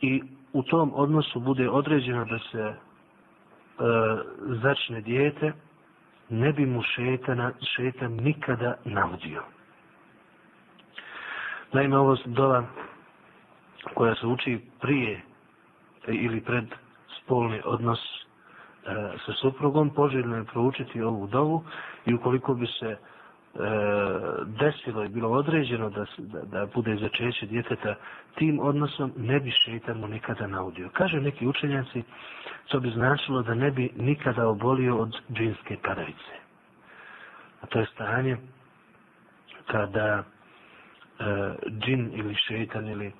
i 0.00 0.22
u 0.52 0.62
tom 0.62 0.92
odnosu 0.94 1.40
bude 1.40 1.70
određeno 1.70 2.24
da 2.24 2.38
se 2.38 2.58
e, 2.62 2.74
začne 4.62 5.00
dijete, 5.00 5.52
ne 6.28 6.52
bi 6.52 6.66
mu 6.66 6.82
šeitana, 6.82 7.52
šeitan 7.76 8.12
nikada 8.12 8.74
navodio. 8.84 9.42
Naime, 11.72 11.98
ovo 11.98 12.16
dova 12.24 12.64
koja 13.94 14.14
se 14.14 14.26
uči 14.26 14.60
prije 14.80 15.20
ili 16.08 16.40
pred 16.40 16.64
spolni 17.18 17.60
odnos 17.64 18.19
E, 18.86 18.92
sa 19.26 19.32
suprugom, 19.32 19.90
poželjno 19.90 20.36
je 20.36 20.44
proučiti 20.44 21.02
ovu 21.02 21.26
dovu 21.26 21.64
i 22.06 22.14
ukoliko 22.14 22.54
bi 22.54 22.66
se 22.66 22.86
e, 22.86 22.96
desilo 24.46 25.04
i 25.04 25.08
bilo 25.08 25.30
određeno 25.30 25.90
da, 25.90 26.04
da, 26.18 26.40
da 26.42 26.66
bude 26.74 26.96
začeće 26.96 27.46
djeteta 27.46 27.94
tim 28.34 28.60
odnosom, 28.60 29.12
ne 29.16 29.40
bi 29.40 29.50
šeitan 29.64 29.98
mu 29.98 30.08
nikada 30.08 30.46
naudio. 30.46 30.88
Kaže 30.92 31.20
neki 31.20 31.46
učenjaci, 31.46 32.02
to 32.68 32.80
bi 32.80 32.90
značilo 32.90 33.42
da 33.42 33.54
ne 33.54 33.70
bi 33.70 33.90
nikada 33.96 34.48
obolio 34.48 34.96
od 34.96 35.16
džinske 35.32 35.76
padavice. 35.82 36.34
A 37.62 37.66
to 37.66 37.78
je 37.80 37.86
stanje 37.86 38.36
kada 39.66 40.06
e, 40.16 40.24
džin 41.80 42.10
ili 42.14 42.34
šeitan 42.34 42.88
ili 42.88 43.12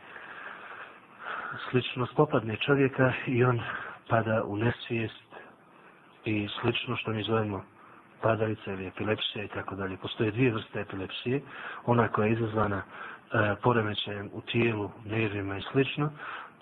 slično 1.71 2.07
spopadne 2.07 2.57
čovjeka 2.57 3.12
i 3.26 3.45
on 3.45 3.61
pada 4.09 4.43
u 4.45 4.57
nesvijest 4.57 5.29
i 6.25 6.49
slično 6.61 6.97
što 6.97 7.11
mi 7.11 7.23
zovemo 7.23 7.65
padavica 8.23 8.73
ili 8.73 8.87
epilepsija 8.87 9.45
i 9.45 9.49
tako 9.49 9.75
dalje. 9.75 9.97
Postoje 9.97 10.31
dvije 10.31 10.53
vrste 10.53 10.81
epilepsije. 10.81 11.41
Ona 11.87 12.09
koja 12.09 12.27
je 12.27 12.33
izazvana 12.33 12.77
e, 12.77 12.83
poremećajem 13.62 14.31
u 14.33 14.41
tijelu, 14.41 14.91
nervima 15.05 15.57
i 15.59 15.62
slično 15.73 16.11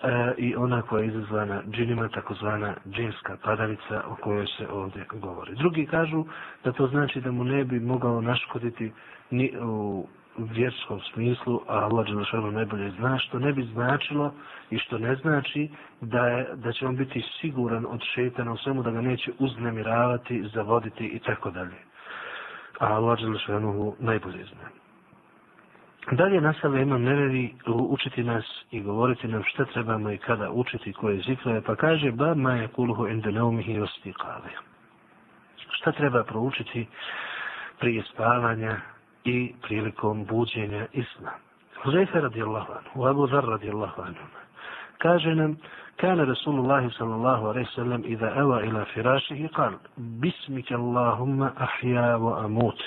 e, 0.03 0.33
i 0.37 0.55
ona 0.55 0.81
koja 0.81 1.01
je 1.01 1.07
izazvana 1.07 1.61
džinima, 1.71 2.07
takozvana 2.09 2.75
džinska 2.89 3.37
padavica 3.43 4.03
o 4.07 4.15
kojoj 4.15 4.45
se 4.47 4.67
ovdje 4.67 5.05
govori. 5.13 5.55
Drugi 5.55 5.85
kažu 5.85 6.25
da 6.63 6.71
to 6.71 6.87
znači 6.87 7.21
da 7.21 7.31
mu 7.31 7.43
ne 7.43 7.63
bi 7.63 7.79
mogao 7.79 8.21
naškoditi 8.21 8.91
ni 9.31 9.53
u 9.61 10.07
vjerskom 10.51 10.99
smislu, 11.13 11.61
a 11.67 11.77
Allah 11.77 12.05
Đelešanu 12.07 12.51
najbolje 12.51 12.91
zna, 12.91 13.19
što 13.19 13.39
ne 13.39 13.53
bi 13.53 13.63
značilo 13.63 14.33
i 14.69 14.77
što 14.77 14.97
ne 14.97 15.15
znači 15.15 15.69
da, 16.01 16.27
je, 16.27 16.47
da 16.55 16.71
će 16.71 16.87
on 16.87 16.95
biti 16.95 17.23
siguran 17.41 17.85
od 17.89 18.01
šeitana 18.13 18.51
u 18.51 18.57
svemu, 18.57 18.83
da 18.83 18.91
ga 18.91 19.01
neće 19.01 19.31
uznemiravati, 19.39 20.43
zavoditi 20.53 21.05
i 21.05 21.19
tako 21.19 21.51
dalje. 21.51 21.77
A 22.79 22.85
Allah 22.87 23.19
Đelešanu 23.19 23.95
najbolje 23.99 24.45
zna. 24.45 24.69
Dalje 26.11 26.41
nastavlja 26.41 26.81
imam 26.81 27.01
nevevi 27.03 27.55
učiti 27.67 28.23
nas 28.23 28.45
i 28.71 28.81
govoriti 28.81 29.27
nam 29.27 29.43
šta 29.43 29.65
trebamo 29.65 30.11
i 30.11 30.17
kada 30.17 30.51
učiti 30.51 30.93
koje 30.93 31.21
zikrove, 31.27 31.61
pa 31.61 31.75
kaže 31.75 32.11
ba 32.11 32.35
ma 32.35 32.53
je 32.53 32.67
kuluhu 32.67 33.07
endeneumihi 33.07 33.73
i 33.73 33.79
ostikave. 33.79 34.49
Šta 35.71 35.91
treba 35.91 36.23
proučiti 36.23 36.87
prije 37.79 38.03
spavanja, 38.13 38.77
i 39.29 39.53
prilikom 39.61 40.25
buđenja 40.25 40.85
isna. 40.93 41.31
Huzaifa 41.83 42.19
radijallahu 42.19 42.71
anhu, 42.71 43.05
Abu 43.07 43.27
Dhar 43.27 43.43
radijallahu 43.45 44.01
anhu, 44.01 44.25
kaže 44.97 45.35
nam, 45.35 45.57
kana 45.97 46.23
Rasulullah 46.23 46.83
sallallahu 46.97 47.45
alaihi 47.47 47.69
sallam, 47.75 48.01
iza 48.05 48.29
eva 48.35 48.63
ila 48.63 48.85
firashihi, 48.93 49.47
kal, 49.55 49.73
bismike 49.97 50.75
Allahumma 50.75 51.51
ahya 51.57 52.17
wa 52.17 52.43
amut. 52.45 52.79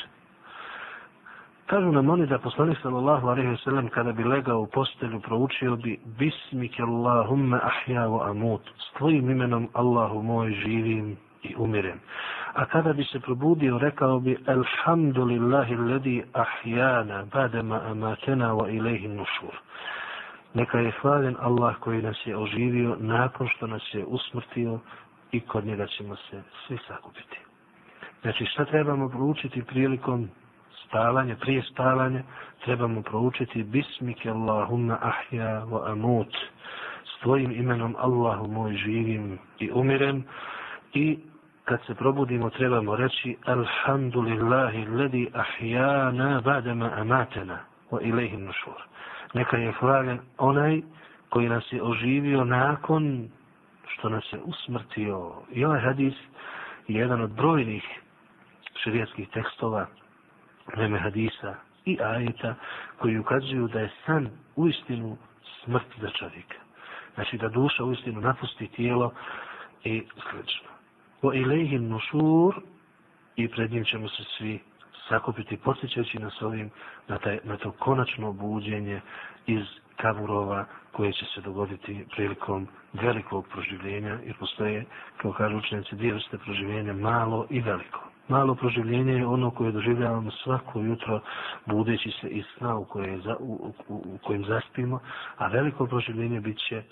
Kažu 1.66 1.92
nam 1.92 2.11
oni 2.11 2.26
da 2.26 2.38
poslanik 2.38 2.78
sallallahu 2.82 3.28
alaihi 3.28 3.56
sallam, 3.64 3.88
kada 3.88 4.12
bi 4.12 4.25
legao 4.25 4.61
u 4.61 4.66
postelju, 4.66 5.20
proučio 5.20 5.76
bi, 5.76 6.00
bismike 6.18 6.82
Allahumma 6.82 7.61
ahya 7.62 8.06
wa 8.08 8.30
amut, 8.30 8.62
s 8.78 8.92
tvojim 8.99 9.30
imenom 9.30 9.68
Allahu 9.72 10.22
moj 10.22 10.50
živim 10.52 11.16
i 11.42 11.54
umirem. 11.58 12.00
A 12.54 12.64
kada 12.64 12.92
bi 12.92 13.04
se 13.04 13.21
probudio, 13.21 13.78
rekao 13.78 14.21
bi 14.21 14.37
Alhamdulillahi 14.47 15.75
alladhi 15.75 16.25
ahyana 16.32 17.25
badama 17.32 17.80
amatena 17.90 18.52
wa 18.54 18.68
ilayhi 18.71 19.09
nušur. 19.09 19.54
Neka 20.54 20.78
je 20.78 20.92
hvaljen 21.00 21.37
Allah 21.40 21.76
koji 21.80 22.02
nas 22.02 22.16
je 22.25 22.37
oživio 22.37 22.97
nakon 23.00 23.49
što 23.49 23.66
nas 23.66 23.82
je 23.92 24.04
usmrtio 24.04 24.78
i 25.32 25.40
kod 25.40 25.64
njega 25.66 25.87
ćemo 25.87 26.16
se 26.16 26.42
svi 26.66 26.78
sakupiti. 26.88 27.38
Znači 28.23 28.47
šta 28.47 28.64
trebamo 28.64 29.09
proučiti 29.09 29.62
prilikom 29.62 30.28
spavanja, 30.85 31.37
prije 31.37 31.62
spavanja, 31.62 32.23
trebamo 32.64 33.02
proučiti 33.02 33.62
Bismike 33.62 34.30
Allahumma 34.30 34.99
ahya 35.02 35.64
wa 35.64 35.92
amut. 35.92 36.37
S 37.04 37.23
tvojim 37.23 37.50
imenom 37.52 37.97
Allahu 37.99 38.47
moj 38.49 38.76
živim 38.76 39.38
i 39.59 39.71
umirem 39.73 40.25
i 40.94 41.18
kad 41.64 41.81
se 41.87 41.95
probudimo 41.95 42.50
trebamo 42.50 42.97
reći 42.97 43.37
Alhamdulillahi 43.45 44.85
ledi 44.87 45.31
ahijana 45.35 46.40
badama 46.40 46.90
amatena 46.97 47.59
wa 47.90 48.00
ilaihi 48.02 48.37
nušur. 48.37 48.83
Neka 49.35 49.57
je 49.57 49.73
hvaljen 49.73 50.19
onaj 50.38 50.83
koji 51.28 51.49
nas 51.49 51.64
je 51.73 51.83
oživio 51.83 52.45
nakon 52.45 53.28
što 53.87 54.09
nas 54.09 54.25
je 54.33 54.40
usmrtio. 54.45 55.33
I 55.52 55.64
ovaj 55.64 55.81
hadis 55.81 56.14
je 56.88 57.00
jedan 57.00 57.21
od 57.21 57.31
brojnih 57.31 57.85
širijetskih 58.83 59.28
tekstova, 59.28 59.87
vreme 60.76 60.99
hadisa 60.99 61.54
i 61.85 61.99
ajeta 62.02 62.54
koji 62.99 63.19
ukazuju 63.19 63.69
da 63.69 63.81
je 63.81 63.90
san 64.07 64.28
u 64.57 64.69
istinu 64.69 65.16
smrt 65.64 65.87
za 66.00 66.11
čovjeka. 66.11 66.59
Znači 67.14 67.38
da 67.38 67.49
duša 67.49 67.85
u 67.85 67.92
istinu 67.92 68.21
napusti 68.21 68.66
tijelo 68.69 69.12
i 69.85 70.02
slično. 70.31 70.69
O 71.23 71.33
ilihim 71.33 71.88
nusur 71.88 72.55
i 73.37 73.49
pred 73.49 73.73
njim 73.73 73.85
ćemo 73.85 74.09
se 74.09 74.23
svi 74.38 74.61
sakupiti 75.09 75.57
posjećajući 75.57 76.19
nas 76.19 76.43
ovim 76.43 76.71
na, 77.09 77.19
taj, 77.19 77.38
na 77.45 77.57
to 77.57 77.71
konačno 77.71 78.33
buđenje 78.33 79.00
iz 79.47 79.62
kaburova 79.97 80.64
koje 80.93 81.12
će 81.12 81.25
se 81.35 81.41
dogoditi 81.41 82.07
prilikom 82.14 82.69
velikog 82.93 83.47
proživljenja 83.52 84.19
jer 84.25 84.37
postoje, 84.38 84.85
kao 85.17 85.33
kažu 85.33 85.57
učenici, 85.57 85.97
dvije 85.97 86.14
vrste 86.14 86.38
proživljenja, 86.38 86.93
malo 86.93 87.47
i 87.50 87.61
veliko. 87.61 88.00
Malo 88.29 88.55
proživljenje 88.55 89.12
je 89.12 89.26
ono 89.26 89.50
koje 89.50 89.73
doživljavamo 89.73 90.31
svako 90.31 90.81
jutro 90.81 91.21
budeći 91.67 92.11
se 92.11 92.29
iz 92.29 92.45
sna 92.59 92.76
u, 92.76 92.85
koje, 92.85 93.21
u, 93.38 93.73
u, 93.88 93.95
u 94.14 94.19
kojim 94.19 94.45
zaspimo, 94.45 95.00
a 95.37 95.47
veliko 95.47 95.87
proživljenje 95.87 96.41
bit 96.41 96.59
će 96.69 96.83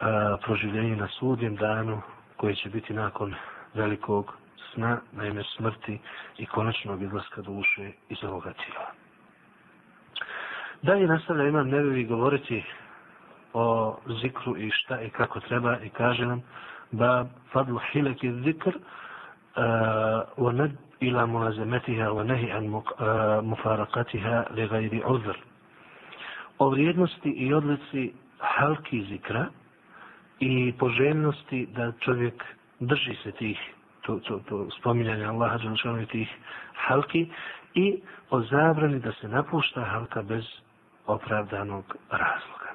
a, 0.00 0.36
proživljenje 0.44 0.96
na 0.96 1.08
sudjem 1.08 1.56
danu 1.56 2.02
koje 2.36 2.54
će 2.54 2.68
biti 2.68 2.94
nakon 2.94 3.34
velikog 3.74 4.32
sna, 4.72 5.00
naime 5.12 5.42
smrti 5.56 5.98
i 6.38 6.46
konačnog 6.46 7.02
izlaska 7.02 7.42
duše 7.42 7.90
iz 8.08 8.24
ovoga 8.24 8.52
tijela. 8.52 8.90
Dalje 10.82 11.06
nastavlja 11.06 11.48
imam 11.48 11.68
nebevi 11.68 12.04
govoriti 12.04 12.64
o 13.52 13.96
zikru 14.22 14.56
i 14.56 14.70
šta 14.70 15.00
i 15.02 15.10
kako 15.10 15.40
treba 15.40 15.78
i 15.78 15.88
kaže 15.88 16.26
nam 16.26 16.42
da 16.92 17.26
fadlu 17.52 17.80
hileki 17.92 18.32
zikr 18.32 18.68
eh, 18.68 19.60
wa 20.36 20.52
nad 20.52 20.70
ila 21.00 21.26
mulazamatiha 21.26 22.08
wa 22.10 22.22
nahi 22.26 22.50
an 22.52 22.64
eh, 22.64 23.42
mufarakatiha 23.42 24.44
li 24.50 24.68
gajri 24.68 25.02
uzr. 25.06 25.36
O 26.58 26.68
vrijednosti 26.68 27.30
i 27.30 27.54
odlici 27.54 28.12
halki 28.38 29.02
zikra 29.04 29.46
i 30.40 30.72
poželjnosti 30.78 31.66
da 31.76 31.92
čovjek 32.00 32.44
drži 32.80 33.14
se 33.22 33.32
tih 33.32 33.58
to, 34.02 34.18
to, 34.18 34.38
to 34.48 34.68
spominjanje 34.80 35.24
Allaha 35.24 35.58
Đelšanu 35.58 36.06
tih 36.06 36.28
halki 36.74 37.26
i 37.74 38.00
o 38.30 38.40
zabrani 38.42 38.98
da 39.00 39.12
se 39.12 39.28
napušta 39.28 39.84
halka 39.84 40.22
bez 40.22 40.44
opravdanog 41.06 41.96
razloga. 42.10 42.70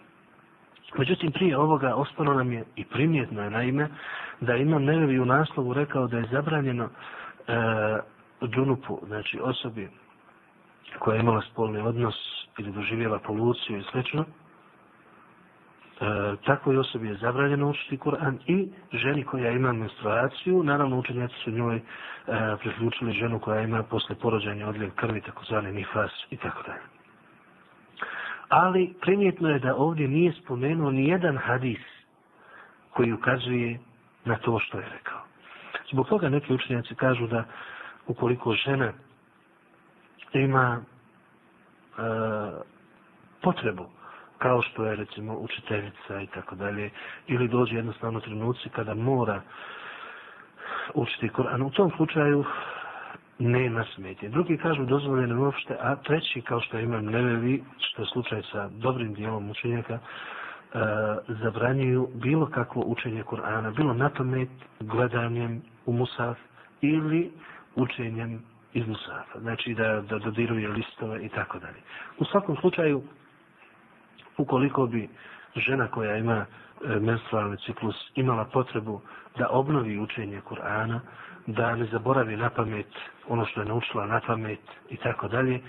Međutim, 0.98 1.32
prije 1.32 1.58
ovoga 1.58 1.96
ostalo 1.96 2.34
nam 2.34 2.52
je 2.52 2.64
i 2.76 2.86
primjetno 2.86 3.44
je 3.44 3.50
naime 3.50 3.88
da 4.42 4.56
imam 4.56 4.84
nevevi 4.84 5.20
u 5.20 5.26
naslovu 5.26 5.74
rekao 5.74 6.08
da 6.08 6.18
je 6.18 6.28
zabranjeno 6.32 6.84
e, 6.84 6.90
džunupu, 8.48 9.00
znači 9.08 9.40
osobi 9.42 9.90
koja 11.00 11.16
je 11.16 11.22
imala 11.22 11.42
spolni 11.42 11.80
odnos 11.80 12.16
ili 12.58 12.72
doživjela 12.72 13.20
poluciju 13.20 13.78
i 13.78 13.84
slično, 13.92 14.26
E, 16.02 16.06
takvoj 16.46 16.78
osobi 16.78 17.08
je 17.08 17.16
zabranjeno 17.16 17.70
učiti 17.70 17.98
Kur'an 17.98 18.38
i 18.48 18.70
ženi 18.94 19.24
koja 19.24 19.52
ima 19.52 19.74
menstruaciju, 19.74 20.64
naravno 20.64 20.98
učenjaci 21.00 21.34
su 21.44 21.52
njoj 21.52 21.76
e, 21.76 21.82
priključili 22.60 23.14
ženu 23.14 23.40
koja 23.40 23.62
ima 23.62 23.84
posle 23.84 24.16
porođanja 24.16 24.68
odljev 24.68 24.92
krvi, 24.96 25.22
takozvani 25.22 25.72
nifas 25.72 26.12
i 26.30 26.38
tako 26.38 26.64
dalje. 26.64 26.82
Ali 28.50 28.94
primjetno 29.02 29.50
je 29.50 29.60
da 29.60 29.76
ovdje 29.76 30.08
nije 30.08 30.34
spomenuo 30.34 30.92
ni 30.92 31.08
jedan 31.08 31.38
hadis 31.38 31.80
koji 32.90 33.14
ukazuje 33.14 33.80
na 34.26 34.36
to 34.38 34.60
što 34.60 34.78
je 34.78 34.86
rekao. 34.94 35.22
Zbog 35.92 36.08
toga 36.08 36.30
neki 36.30 36.54
učenjaci 36.54 36.96
kažu 36.96 37.28
da 37.28 37.44
ukoliko 38.08 38.54
žena 38.54 38.92
ima 40.34 40.82
e, 41.98 42.02
potrebu 43.42 44.01
kao 44.42 44.62
što 44.62 44.86
je 44.86 44.96
recimo 44.96 45.34
učiteljica 45.34 46.22
i 46.22 46.28
tako 46.28 46.56
dalje, 46.56 46.90
ili 47.28 47.48
dođe 47.48 47.76
jednostavno 47.76 48.20
trenuci 48.20 48.70
kada 48.70 48.94
mora 48.96 49.42
učiti 50.94 51.30
Koran. 51.30 51.62
U 51.62 51.70
tom 51.70 51.92
slučaju 51.98 52.46
nema 53.40 53.86
smetje. 53.96 54.30
Drugi 54.30 54.58
kažu 54.58 54.86
dozvoljeno 54.86 55.44
uopšte, 55.44 55.78
a 55.80 55.96
treći 55.96 56.42
kao 56.42 56.62
što 56.62 56.80
imam 56.80 57.06
nevevi, 57.06 57.64
što 57.80 58.02
je 58.02 58.06
slučaj 58.14 58.42
sa 58.52 58.70
dobrim 58.70 59.14
dijelom 59.14 59.50
učenjaka, 59.50 59.94
e, 59.94 60.00
zabranjuju 61.28 62.10
bilo 62.14 62.46
kakvo 62.46 62.84
učenje 62.86 63.24
Kur'ana, 63.24 63.76
bilo 63.76 63.94
na 63.94 64.10
pamet, 64.10 64.50
gledanjem 64.80 65.62
u 65.86 65.94
Musaf 65.94 66.38
ili 66.82 67.32
učenjem 67.76 68.42
iz 68.74 68.88
Musafa, 68.88 69.40
znači 69.40 69.74
da, 69.74 70.02
da 70.02 70.20
dodiruje 70.20 70.68
listove 70.68 71.26
i 71.26 71.30
tako 71.30 71.60
dalje. 71.60 71.80
U 72.18 72.26
svakom 72.26 72.58
slučaju, 72.58 73.02
ukoliko 74.42 74.86
bi 74.86 75.10
žena 75.56 75.88
koja 75.88 76.18
ima 76.18 76.46
e, 76.46 77.00
menstrualni 77.00 77.58
ciklus 77.58 77.96
imala 78.16 78.46
potrebu 78.46 79.02
da 79.38 79.48
obnovi 79.50 80.00
učenje 80.00 80.42
Kur'ana, 80.50 81.00
da 81.48 81.76
ne 81.76 81.86
zaboravi 81.86 82.36
na 82.38 82.50
pamet 82.50 82.88
ono 83.28 83.46
što 83.46 83.60
je 83.62 83.66
naučila 83.66 84.06
na 84.06 84.20
pamet 84.28 84.60
i 84.90 84.98
tako 84.98 85.28
dalje, 85.28 85.56
e, 85.56 85.62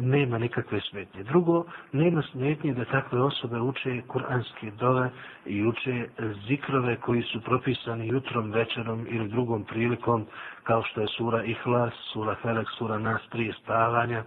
nema 0.00 0.38
nikakve 0.38 0.80
smetnje. 0.80 1.22
Drugo, 1.22 1.64
nema 1.92 2.22
smetnje 2.22 2.74
da 2.74 2.84
takve 2.84 3.22
osobe 3.22 3.60
uče 3.60 4.02
kuranske 4.08 4.70
dove 4.70 5.10
i 5.46 5.66
uče 5.66 6.08
zikrove 6.48 6.96
koji 6.96 7.22
su 7.22 7.40
propisani 7.40 8.08
jutrom, 8.08 8.50
večerom 8.52 9.06
ili 9.10 9.28
drugom 9.28 9.64
prilikom, 9.64 10.26
kao 10.62 10.82
što 10.82 11.00
je 11.00 11.06
sura 11.06 11.44
Ihlas, 11.44 11.94
sura 12.12 12.34
Felek, 12.42 12.68
sura 12.78 12.98
Nas 12.98 13.22
prije 13.30 13.52
spavanja, 13.62 14.22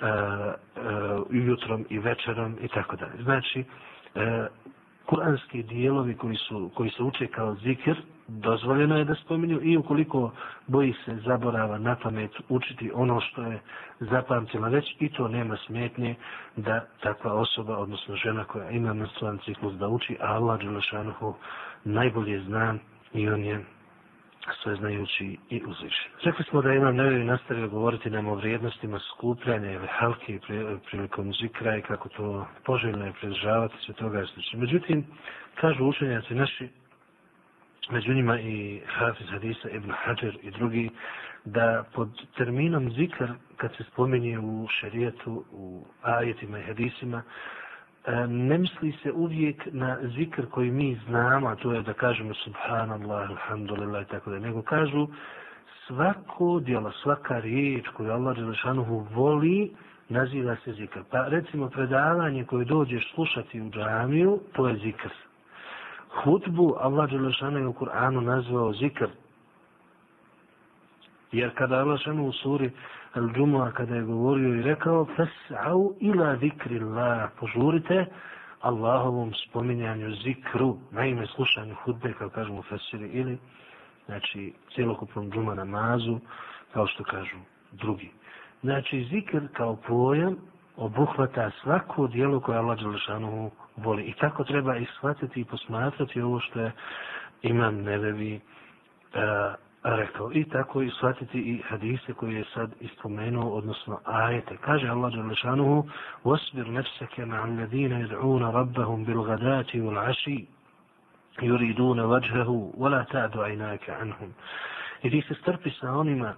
uh, 0.00 0.52
jutrom 1.30 1.84
i 1.88 1.98
večerom 1.98 2.56
i 2.60 2.68
tako 2.68 2.96
dalje. 2.96 3.22
Znači, 3.22 3.64
uh, 4.14 4.22
kuranski 5.06 5.62
dijelovi 5.62 6.14
koji 6.14 6.36
su 6.36 6.70
koji 6.74 6.90
se 6.90 7.02
uče 7.02 7.26
kao 7.26 7.54
zikr, 7.54 7.94
dozvoljeno 8.28 8.98
je 8.98 9.04
da 9.04 9.14
spominju 9.14 9.60
i 9.62 9.76
ukoliko 9.76 10.30
boji 10.66 10.94
se 11.04 11.16
zaborava 11.16 11.78
na 11.78 11.96
pamet 12.02 12.30
učiti 12.48 12.90
ono 12.94 13.20
što 13.20 13.42
je 13.42 13.60
zapamtila 14.00 14.68
već 14.68 14.84
i 15.00 15.08
to 15.08 15.28
nema 15.28 15.56
smetnje 15.66 16.14
da 16.56 16.86
takva 17.02 17.32
osoba, 17.34 17.78
odnosno 17.78 18.16
žena 18.16 18.44
koja 18.44 18.70
ima 18.70 18.94
menstrualni 18.94 19.40
ciklus 19.44 19.74
da 19.74 19.88
uči, 19.88 20.16
a 20.20 20.26
Allah 20.34 20.60
Đelešanohu 20.60 21.34
najbolje 21.84 22.40
zna 22.40 22.74
i 23.14 23.28
on 23.28 23.44
je 23.44 23.64
sve 24.62 24.76
znajući 24.76 25.36
i 25.50 25.62
uzvišen. 25.66 26.10
Rekli 26.22 26.44
smo 26.44 26.62
da 26.62 26.72
imam 26.72 26.96
nevi 26.96 27.24
nastavio 27.24 27.68
govoriti 27.68 28.10
nam 28.10 28.26
o 28.26 28.34
vrijednostima 28.34 28.98
skupljanja 28.98 29.72
ili 29.72 29.86
halki 29.90 30.38
prilikom 30.90 31.32
zikra 31.32 31.76
i 31.76 31.82
kako 31.82 32.08
to 32.08 32.46
poželjno 32.64 33.06
je 33.06 33.12
prežavati 33.20 33.74
se 33.86 33.92
toga 33.92 34.22
i 34.22 34.26
slično. 34.26 34.58
Međutim, 34.58 35.06
kažu 35.54 35.84
učenjaci 35.84 36.34
naši, 36.34 36.68
među 37.90 38.14
njima 38.14 38.40
i 38.40 38.80
Hafiz 38.86 39.26
Hadisa, 39.30 39.68
Ibn 39.70 39.90
Hajar 39.90 40.36
i 40.42 40.50
drugi, 40.50 40.90
da 41.44 41.84
pod 41.94 42.08
terminom 42.36 42.90
zikr, 42.90 43.26
kad 43.56 43.76
se 43.76 43.84
spominje 43.84 44.38
u 44.38 44.66
šerijetu, 44.80 45.44
u 45.52 45.86
ajetima 46.02 46.58
i 46.58 46.62
hadisima, 46.62 47.22
E, 48.06 48.26
ne 48.26 48.58
misli 48.58 48.92
se 49.02 49.12
uvijek 49.12 49.68
na 49.72 49.98
zikr 50.02 50.46
koji 50.50 50.70
mi 50.70 51.00
znamo, 51.06 51.48
a 51.48 51.56
to 51.56 51.72
je 51.72 51.82
da 51.82 51.92
kažemo 51.92 52.34
subhanallah, 52.34 53.30
alhamdulillah 53.30 54.02
i 54.02 54.10
tako 54.10 54.30
da, 54.30 54.38
nego 54.38 54.62
kažu 54.62 55.06
svako 55.86 56.60
djelo, 56.60 56.92
svaka 56.92 57.38
riječ 57.38 57.88
koju 57.88 58.10
Allah 58.12 58.36
Đelešanuhu 58.36 59.06
voli, 59.14 59.70
naziva 60.08 60.56
se 60.64 60.72
zikr. 60.72 61.00
Pa 61.10 61.28
recimo 61.28 61.68
predavanje 61.70 62.44
koje 62.44 62.64
dođeš 62.64 63.12
slušati 63.14 63.60
u 63.60 63.70
džamiju, 63.70 64.40
to 64.52 64.68
je 64.68 64.76
zikr. 64.76 65.08
Hutbu 66.24 66.76
Allah 66.80 67.10
Želešanuhu 67.10 67.58
je 67.64 67.68
u 67.68 67.72
Kur'anu 67.72 68.20
nazvao 68.20 68.72
zikr. 68.72 69.06
Jer 71.32 71.54
kada 71.54 71.74
Allah 71.74 71.98
Želešanuhu 71.98 72.28
u 72.28 72.32
suri 72.32 72.70
Al-đumua 73.16 73.72
kada 73.72 73.94
je 73.94 74.02
govorio 74.02 74.54
i 74.54 74.62
rekao 74.62 75.06
Fes'au 75.16 75.94
ila 76.00 76.36
zikri 76.36 76.80
Allah 76.80 77.30
Požurite 77.40 78.06
Allahovom 78.60 79.32
spominjanju 79.34 80.14
zikru 80.24 80.78
Naime 80.90 81.26
slušanju 81.26 81.74
hudbe 81.84 82.12
kao 82.18 82.28
kažemo 82.28 82.62
Fesiri 82.62 83.08
ili 83.08 83.38
znači 84.06 84.52
cijelokupnom 84.74 85.30
džuma 85.30 85.54
namazu 85.54 86.18
kao 86.72 86.86
što 86.86 87.04
kažu 87.04 87.36
drugi. 87.72 88.10
Znači 88.62 89.04
zikr 89.10 89.40
kao 89.52 89.76
pojam 89.76 90.36
obuhvata 90.76 91.50
svako 91.62 92.06
dijelo 92.06 92.40
koje 92.40 92.58
Allah 92.58 92.78
Đelešanu 92.78 93.50
voli. 93.76 94.02
I 94.02 94.12
tako 94.12 94.44
treba 94.44 94.76
ishvatiti 94.76 95.40
i 95.40 95.44
posmatrati 95.44 96.20
ovo 96.20 96.40
što 96.40 96.60
je 96.60 96.72
imam 97.42 97.74
nevevi 97.82 98.34
eh, 98.34 99.54
rekao. 99.85 100.31
I 100.33 100.43
tako 100.43 100.81
i 100.81 100.89
shvatiti 100.89 101.39
i 101.39 101.61
hadise 101.69 102.13
koje 102.13 102.35
je 102.35 102.45
sad 102.53 102.71
ispomenuo, 102.79 103.49
odnosno 103.49 103.99
ajete. 104.05 104.57
Kaže 104.57 104.87
Allah 104.87 105.13
Đalešanuhu, 105.13 105.89
وَاسْبِرْ 106.23 106.71
نَفْسَكَ 106.71 107.19
مَعَ 107.19 107.45
الَّذِينَ 107.45 107.91
يَدْعُونَ 107.91 108.43
رَبَّهُمْ 108.43 109.05
بِالْغَدَاتِ 109.05 109.75
وَالْعَشِي 109.75 110.45
يُرِيدُونَ 111.41 111.99
وَجْهَهُ 111.99 112.49
وَلَا 112.77 113.03
تَعْدُ 113.03 113.37
عَيْنَاكَ 113.37 113.89
عَنْهُمْ 113.89 114.29
I 115.03 115.09
ti 115.09 115.21
se 115.27 115.35
strpi 115.41 115.71
sa 115.81 115.91
onima 115.93 116.33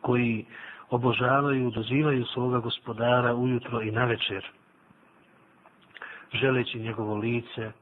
koji 0.00 0.46
obožavaju, 0.90 1.70
dozivaju 1.70 2.24
svoga 2.24 2.58
gospodara 2.58 3.34
ujutro 3.34 3.80
i 3.80 3.90
na 3.90 4.04
večer, 4.04 4.46
želeći 6.32 6.78
njegovo 6.78 7.16
lice 7.16 7.72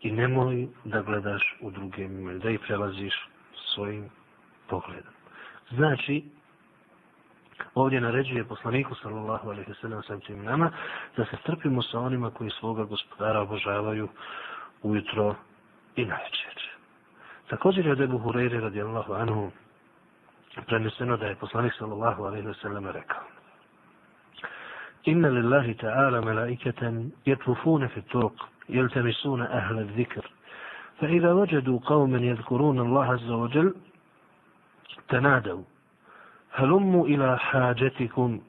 i 0.00 0.12
nemoj 0.12 0.68
da 0.84 1.02
gledaš 1.02 1.56
u 1.60 1.70
druge 1.70 2.08
mime, 2.08 2.34
da 2.34 2.50
ih 2.50 2.60
prelaziš 2.60 3.14
svojim 3.75 4.09
pogledom. 4.69 5.13
Znači, 5.71 6.23
ovdje 7.75 8.01
naređuje 8.01 8.43
poslaniku 8.43 8.95
sallallahu 8.95 9.49
alaihi 9.49 9.71
wa 9.71 9.81
sallam 9.81 10.03
sam 10.03 10.21
tim 10.21 10.43
nama 10.43 10.71
da 11.17 11.25
se 11.25 11.37
strpimo 11.41 11.81
sa 11.81 11.99
onima 11.99 12.29
koji 12.31 12.49
svoga 12.49 12.83
gospodara 12.83 13.41
obožavaju 13.41 14.09
ujutro 14.83 15.35
i 15.95 16.05
na. 16.05 16.17
Također 17.47 17.85
je 17.85 17.91
od 17.91 18.01
Ebu 18.01 18.19
Hureyre 18.19 18.59
radijallahu 18.61 19.13
anhu 19.13 19.51
preneseno 20.65 21.17
da 21.17 21.25
je 21.25 21.35
poslanik 21.35 21.73
sallallahu 21.77 22.23
alaihi 22.23 22.47
wa 22.47 22.61
sallam 22.61 22.87
rekao 22.87 23.23
Inna 25.03 25.27
lillahi 25.27 25.73
ta'ala 25.73 26.21
melaiketan 26.25 27.11
jetvufune 27.25 27.87
fi 27.87 28.01
tuq 28.01 28.31
jeltemisuna 28.67 29.47
ahle 29.51 29.85
zikr 29.95 30.27
فإذا 30.99 31.33
وجدوا 31.33 31.79
قوما 31.85 32.17
يذكرون 32.17 32.79
الله 32.79 33.05
عز 33.05 33.31
وجل 33.31 33.75
تنادوا. 35.09 35.63
هلموا 36.53 37.05
إلى 37.07 37.39
حاجتكم 37.39 38.41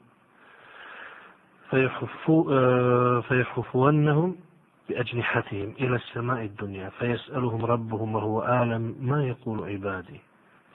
فيحفونهم 3.27 4.35
بأجنحتهم 4.89 5.73
إلى 5.79 5.95
السماء 5.95 6.41
الدنيا 6.45 6.89
فيسألهم 6.89 7.65
ربهم 7.65 8.15
وهو 8.15 8.41
أعلم 8.41 8.95
ما 9.01 9.27
يقول 9.27 9.69
عبادي 9.69 10.19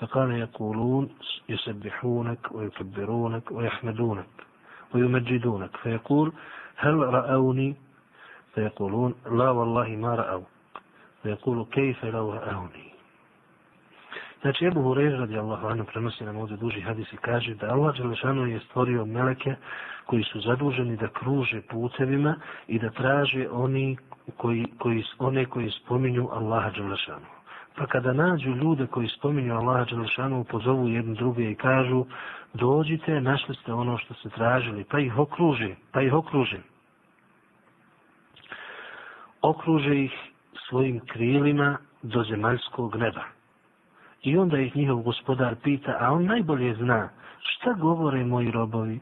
فقال 0.01 0.31
يقولون 0.31 1.09
يسبحونك 1.49 2.53
ويكبرونك 2.53 3.51
ويحمدونك 3.51 4.27
ويمجدونك. 4.95 5.77
فيقول 5.77 6.33
هل 6.77 6.95
رأوني؟ 6.95 7.77
فيقولون 8.55 9.15
لا 9.31 9.51
والله 9.51 9.89
ما 9.89 10.15
رأوا. 10.15 10.45
فيقول 11.24 11.66
كيف 11.72 12.06
لو 12.06 12.34
رأوني 12.34 12.96
Znači, 14.42 14.66
Ebu 14.66 14.82
Hureyre 14.82 15.18
radijallahu 15.18 15.68
anhu 15.68 15.86
prenosi 15.86 16.24
nam 16.24 16.38
ovdje 16.38 16.58
duži 16.58 16.82
hadis 16.82 17.14
i 17.14 17.18
kaže 17.18 17.56
da 17.56 17.74
Allah 17.74 17.98
Đelešanu 17.98 18.48
je 18.48 18.60
stvorio 18.60 19.06
meleke 19.06 19.56
koji 20.06 20.24
su 20.24 20.42
zaduženi 20.42 20.98
da 20.98 21.08
kruže 21.08 21.62
putevima 21.62 22.36
i 22.68 22.80
da 22.80 22.90
traže 22.90 23.48
oni 23.52 23.98
koji, 24.38 24.66
koji, 24.80 25.04
one 25.20 25.46
koji 25.46 25.72
spominju 25.72 26.30
Allaha 26.32 26.70
Đelešanu. 26.70 27.26
Pa 27.76 27.86
kada 27.88 28.14
nađu 28.14 28.50
ljude 28.50 28.88
koji 28.88 29.08
spominju 29.08 29.56
Allaha 29.56 29.86
Đelešanu, 29.86 30.44
pozovu 30.44 30.88
jednu 30.90 31.16
druge 31.16 31.52
i 31.52 31.56
kažu 31.56 32.06
dođite, 32.54 33.22
našli 33.22 33.56
ste 33.56 33.74
ono 33.74 33.98
što 33.98 34.14
ste 34.14 34.30
tražili, 34.30 34.84
pa 34.84 35.00
ih 35.00 35.18
okruže, 35.18 35.76
pa 35.92 36.02
ih 36.02 36.14
okruže. 36.14 36.60
Okruže 39.42 40.04
ih 40.04 40.12
svojim 40.69 41.01
krilima 41.07 41.79
do 42.03 42.23
zemaljskog 42.23 42.97
neba. 42.97 43.25
I 44.23 44.39
onda 44.39 44.59
ih 44.59 44.77
njihov 44.77 45.03
gospodar 45.03 45.57
pita, 45.63 45.97
a 46.01 46.13
on 46.13 46.25
najbolje 46.25 46.75
zna 46.75 47.09
šta 47.39 47.73
govore 47.73 48.25
moji 48.25 48.51
robovi. 48.51 49.01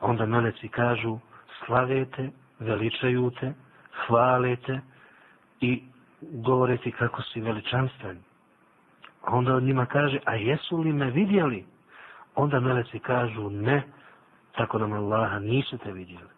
Onda 0.00 0.26
meleci 0.26 0.68
kažu, 0.68 1.18
slavete, 1.64 2.30
veličaju 2.58 3.30
te, 3.40 3.52
hvalete 4.06 4.80
i 5.60 5.82
govore 6.20 6.76
ti 6.76 6.92
kako 6.92 7.22
si 7.22 7.40
veličanstven. 7.40 8.18
Onda 9.22 9.54
od 9.54 9.62
njima 9.62 9.86
kaže, 9.86 10.18
a 10.24 10.34
jesu 10.34 10.76
li 10.78 10.92
me 10.92 11.10
vidjeli? 11.10 11.64
Onda 12.34 12.60
meleci 12.60 12.98
kažu, 12.98 13.50
ne, 13.50 13.82
tako 14.56 14.78
nam 14.78 14.92
Allaha 14.92 15.38
nisu 15.38 15.78
te 15.78 15.92
vidjeli. 15.92 16.28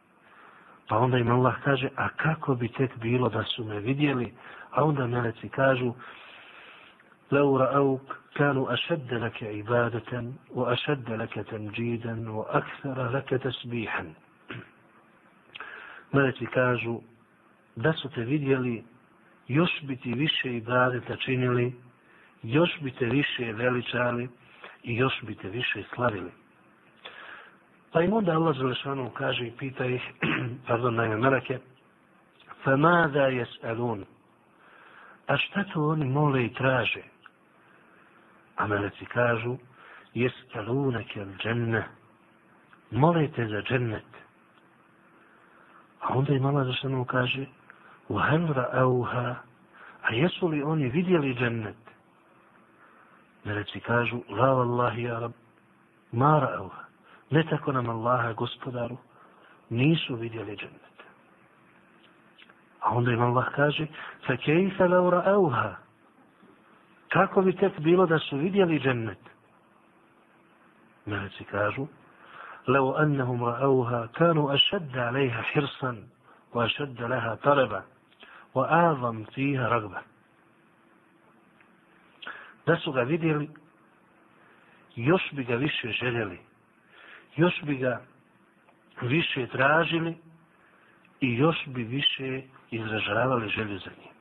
Pa 0.87 0.97
onda 0.97 1.17
im 1.17 1.31
Allah 1.31 1.55
kaže, 1.63 1.89
a 1.95 2.09
kako 2.09 2.55
bi 2.55 2.67
tek 2.67 2.97
bilo 2.97 3.29
da 3.29 3.43
su 3.43 3.63
me 3.63 3.79
vidjeli? 3.79 4.33
A 4.71 4.83
onda 4.83 5.07
meleci 5.07 5.49
kažu, 5.49 5.93
لو 7.31 7.57
رأوك 7.57 8.17
كانوا 8.35 8.73
أشد 8.73 9.13
لك 9.13 9.43
عبادة 9.43 10.31
وأشد 10.49 11.11
لك 11.11 11.33
تمجيدا 11.33 12.31
وأكثر 12.31 13.09
لك 13.09 13.29
تسبيحا 13.29 14.13
Meleci 16.13 16.45
kažu 16.45 17.01
da 17.75 17.93
su 17.93 18.09
te 18.09 18.21
vidjeli, 18.21 18.83
još 19.47 19.81
bi 19.81 19.95
ti 19.95 20.13
više 20.13 20.57
ibadeta 20.57 21.15
činili, 21.15 21.75
još 22.43 22.69
bi 22.81 22.91
te 22.91 23.05
više 23.05 23.53
veličali 23.53 24.29
i 24.83 24.95
još 24.95 25.13
bi 25.23 25.35
te 25.35 25.49
više 25.49 25.83
slavili. 25.95 26.31
Pa 27.94 28.02
im 28.02 28.12
onda 28.12 28.34
Allah 28.34 28.56
Zalešanu 28.56 29.10
kaže 29.14 29.46
i 29.46 29.52
pita 29.54 29.86
ih, 29.86 30.02
pardon, 30.66 30.94
najme 30.94 31.16
meleke, 31.16 31.58
فَمَاذَا 32.64 33.28
يَسْأَلُونَ 33.28 34.04
a 35.26 35.36
šta 35.36 35.64
to 35.72 35.88
oni 35.88 36.04
mole 36.04 36.44
i 36.44 36.54
traže? 36.54 37.02
A 38.56 38.66
meleci 38.66 39.06
kažu, 39.06 39.56
jes'alunake 40.14 41.20
al 41.20 41.32
dženne, 41.38 41.84
molite 42.90 43.46
za 43.46 43.62
džennet. 43.62 44.10
A 46.00 46.14
onda 46.18 46.32
im 46.32 46.46
Allah 46.46 46.64
Zalešanu 46.64 47.04
kaže, 47.04 47.46
وَهَلْ 48.08 48.52
رَأَوْهَا 48.54 48.80
auha, 48.82 49.36
a 50.02 50.14
jesu 50.14 50.48
li 50.48 50.62
oni 50.62 50.88
vidjeli 50.88 51.34
džennet? 51.34 51.76
Meleci 53.44 53.80
kažu, 53.80 54.22
la 54.28 54.52
vallahi 54.52 55.02
ja 55.02 55.18
rab, 55.18 55.32
mara 56.12 56.56
auha 56.58 56.84
Ne 57.29 57.43
tako 57.49 57.71
nam 57.71 57.89
Allaha, 57.89 58.33
gospodaru, 58.33 58.97
nisu 59.69 60.15
vidjeli 60.15 60.55
džennet. 60.55 61.03
A 62.79 62.95
onda 62.95 63.11
im 63.11 63.21
Allah 63.21 63.45
kaže, 63.55 63.87
fa 64.27 64.37
kejfa 64.37 64.87
laura 64.87 65.23
auha. 65.25 65.75
Kako 67.09 67.41
bi 67.41 67.55
tek 67.55 67.79
bilo 67.79 68.05
da 68.05 68.19
su 68.19 68.37
vidjeli 68.37 68.79
džennet? 68.79 69.19
Meleci 71.05 71.43
kažu, 71.43 71.87
لو 72.67 72.91
أنهم 72.91 73.43
رأوها 73.43 74.05
كانوا 74.05 74.53
أشد 74.53 74.97
عليها 74.97 75.41
حرصا 75.41 76.03
وأشد 76.53 77.01
لها 77.01 77.35
طلبا 77.35 77.83
وأعظم 78.53 79.23
فيها 79.23 79.69
رغبة 79.69 80.01
da 82.67 82.75
su 82.75 82.91
ga 82.91 83.01
vidjeli, 83.01 83.49
još 84.95 85.31
bi 85.31 85.43
ga 85.43 85.55
više 85.55 85.91
željeli, 85.91 86.39
još 87.36 87.62
bi 87.62 87.76
ga 87.76 88.02
više 89.02 89.46
tražili 89.46 90.16
i 91.20 91.36
još 91.36 91.56
bi 91.66 91.82
više 91.84 92.42
izražavali 92.70 93.48
želju 93.48 93.78
za 93.78 93.90
njim. 93.90 94.14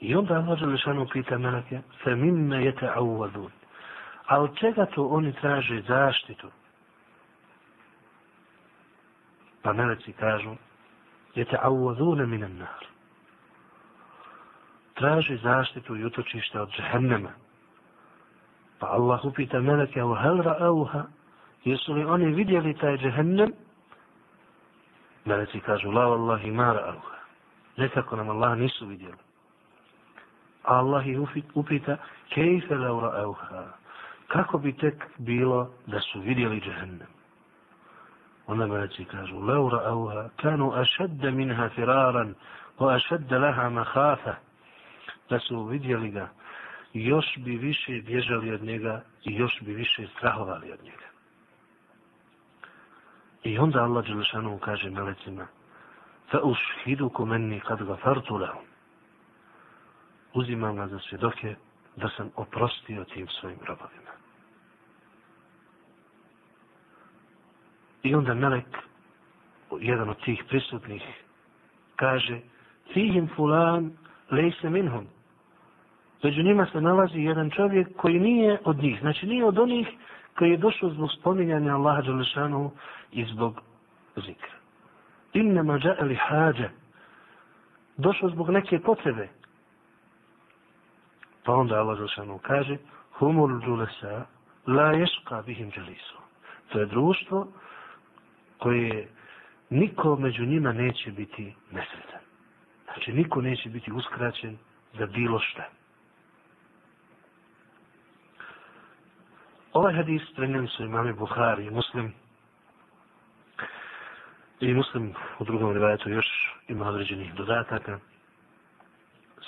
I 0.00 0.14
onda 0.14 0.34
Allah 0.34 0.58
Želešanu 0.58 1.06
pita 1.12 1.38
Meleke, 1.38 1.80
fe 2.04 2.14
mimme 2.16 2.64
jete 2.64 2.88
auvadun. 2.94 3.50
A 4.26 4.40
od 4.40 4.58
čega 4.58 4.86
to 4.86 5.06
oni 5.06 5.32
traže 5.32 5.82
zaštitu? 5.88 6.50
Pa 9.62 9.72
Meleci 9.72 10.12
kažu, 10.12 10.56
jete 11.34 11.56
auvadune 11.62 12.26
minen 12.26 12.58
nar. 12.58 12.86
Traži 14.94 15.36
zaštitu 15.36 15.96
i 15.96 16.04
utočište 16.04 16.60
od 16.60 16.70
džehennema. 16.76 17.30
Pa 18.82 18.98
Allah 18.98 19.20
upita 19.22 19.60
meleke, 19.62 20.02
o 20.02 20.10
hel 20.18 20.42
ra'auha, 20.42 21.06
jesu 21.62 21.94
li 21.94 22.02
oni 22.04 22.32
vidjeli 22.34 22.74
taj 22.74 22.96
džehennem? 22.98 23.52
Meleci 25.24 25.60
kažu, 25.62 25.92
la 25.94 26.06
vallahi 26.10 26.50
ma 26.50 26.72
ra'auha. 26.74 27.18
Nekako 27.78 28.16
nam 28.16 28.30
Allah 28.30 28.58
nisu 28.58 28.86
vidjeli. 28.86 29.22
A 30.64 30.80
Allah 30.82 31.06
ih 31.06 31.20
upita, 31.54 31.96
kejfe 32.34 32.74
la 32.74 32.90
ra'auha. 32.90 33.62
Kako 34.34 34.58
bi 34.58 34.72
tek 34.72 35.06
bilo 35.18 35.70
da 35.86 36.00
su 36.00 36.20
vidjeli 36.20 36.60
džehennem? 36.60 37.08
Onda 38.46 38.66
meleci 38.66 39.04
kažu, 39.04 39.38
la 39.46 39.62
ra'auha, 39.62 40.28
kanu 40.42 40.72
ašadda 40.74 41.30
minha 41.30 41.68
firaran, 41.68 42.34
wa 42.78 42.94
ašadda 42.98 43.38
laha 43.38 43.70
mahafa. 43.70 44.34
Da 45.30 45.38
su 45.38 45.64
vidjeli 45.64 46.10
ga, 46.10 46.28
još 46.92 47.36
bi 47.36 47.56
više 47.56 48.02
bježali 48.06 48.54
od 48.54 48.62
njega 48.62 49.04
i 49.24 49.34
još 49.34 49.60
bi 49.60 49.74
više 49.74 50.06
strahovali 50.16 50.72
od 50.72 50.84
njega. 50.84 51.06
I 53.42 53.58
onda 53.58 53.82
Allah 53.82 54.06
Đelešanu 54.06 54.58
kaže 54.58 54.90
melecima 54.90 55.46
fa 56.30 56.40
ušhidu 56.42 57.10
menni 57.26 57.60
kad 57.60 57.82
gafartu 57.82 58.36
lahum. 58.36 58.64
uzimam 60.34 60.76
vas 60.76 60.90
za 60.90 60.98
svjedoke 60.98 61.54
da 61.96 62.08
sam 62.16 62.30
oprostio 62.36 63.04
tim 63.04 63.28
svojim 63.28 63.58
robovima. 63.66 64.12
I 68.02 68.14
onda 68.14 68.34
Melek, 68.34 68.78
jedan 69.80 70.08
od 70.08 70.24
tih 70.24 70.44
prisutnih, 70.48 71.02
kaže, 71.96 72.40
fihim 72.92 73.28
fulan 73.36 73.92
lejse 74.30 74.70
minhum. 74.70 75.06
Među 76.22 76.42
njima 76.42 76.66
se 76.72 76.80
nalazi 76.80 77.20
jedan 77.20 77.50
čovjek 77.50 77.96
koji 77.96 78.20
nije 78.20 78.58
od 78.64 78.76
njih. 78.76 79.00
Znači 79.00 79.26
nije 79.26 79.44
od 79.44 79.58
onih 79.58 79.88
koji 80.38 80.50
je 80.50 80.56
došao 80.56 80.90
zbog 80.90 81.10
spominjanja 81.20 81.74
Allaha 81.74 82.02
Đalešanu 82.02 82.70
i 83.12 83.24
zbog 83.24 83.60
zikra. 84.16 84.56
Innama 85.32 85.78
ja'ali 85.78 86.16
hađa. 86.20 86.70
Došao 87.96 88.28
zbog 88.28 88.50
neke 88.50 88.80
potrebe. 88.80 89.28
Pa 91.44 91.54
onda 91.54 91.74
Allah 91.74 91.96
Đalešanu 91.96 92.38
kaže 92.38 92.76
humul 93.18 93.60
džulesa 93.60 94.26
la 94.66 94.92
ješka 94.92 95.42
bihim 95.46 95.70
dželisu. 95.70 96.16
To 96.68 96.78
je 96.78 96.86
društvo 96.86 97.48
koje 98.58 99.08
niko 99.70 100.16
među 100.16 100.46
njima 100.46 100.72
neće 100.72 101.10
biti 101.10 101.54
nesretan. 101.70 102.20
Znači, 102.84 103.12
niko 103.12 103.40
neće 103.40 103.68
biti 103.68 103.92
uskraćen 103.92 104.58
za 104.98 105.06
bilo 105.06 105.38
šta. 105.38 105.81
Ovaj 109.82 109.94
hadis 109.94 110.22
prenijeli 110.36 110.68
su 110.68 110.84
imami 110.84 111.12
Buhari 111.12 111.66
i 111.66 111.70
Muslim. 111.70 112.12
I 114.60 114.74
Muslim 114.74 115.14
u 115.38 115.44
drugom 115.44 115.72
rivajetu 115.72 116.10
još 116.10 116.26
ima 116.68 116.88
određenih 116.88 117.34
dodataka. 117.34 117.98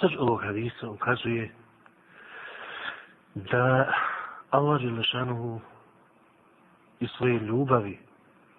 Srž 0.01 0.17
ovog 0.19 0.43
hadisa 0.43 0.91
ukazuje 0.91 1.51
da 3.35 3.93
Allah 4.51 4.81
Želešanovu 4.81 5.61
i 7.01 7.07
svoje 7.07 7.39
ljubavi 7.39 7.99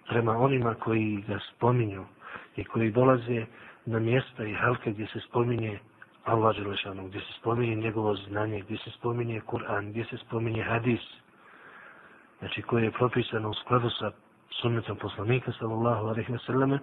prema 0.07 0.37
onima 0.37 0.73
koji 0.73 1.23
ga 1.27 1.39
spominju 1.55 2.05
i 2.55 2.63
koji 2.63 2.91
dolaze 2.91 3.45
na 3.85 3.99
mjesta 3.99 4.43
i 4.43 4.53
halke 4.53 4.91
gdje 4.91 5.07
se 5.07 5.19
spominje 5.19 5.79
Allah 6.23 6.55
Želešanu, 6.55 7.07
gdje 7.07 7.19
se 7.19 7.33
spominje 7.39 7.75
njegovo 7.75 8.15
znanje, 8.15 8.61
gdje 8.61 8.77
se 8.77 8.91
spominje 8.91 9.41
Kur'an, 9.41 9.89
gdje 9.89 10.05
se 10.05 10.17
spominje 10.17 10.63
hadis, 10.63 11.01
znači 12.39 12.61
koje 12.61 12.83
je 12.83 12.91
propisano 12.91 13.49
u 13.49 13.53
skladu 13.53 13.89
sa 13.89 14.11
sunnetom 14.61 14.97
poslanika 14.97 15.51
sallallahu 15.59 16.07
alaihi 16.07 16.33
wa 16.33 16.45
sallam, 16.45 16.79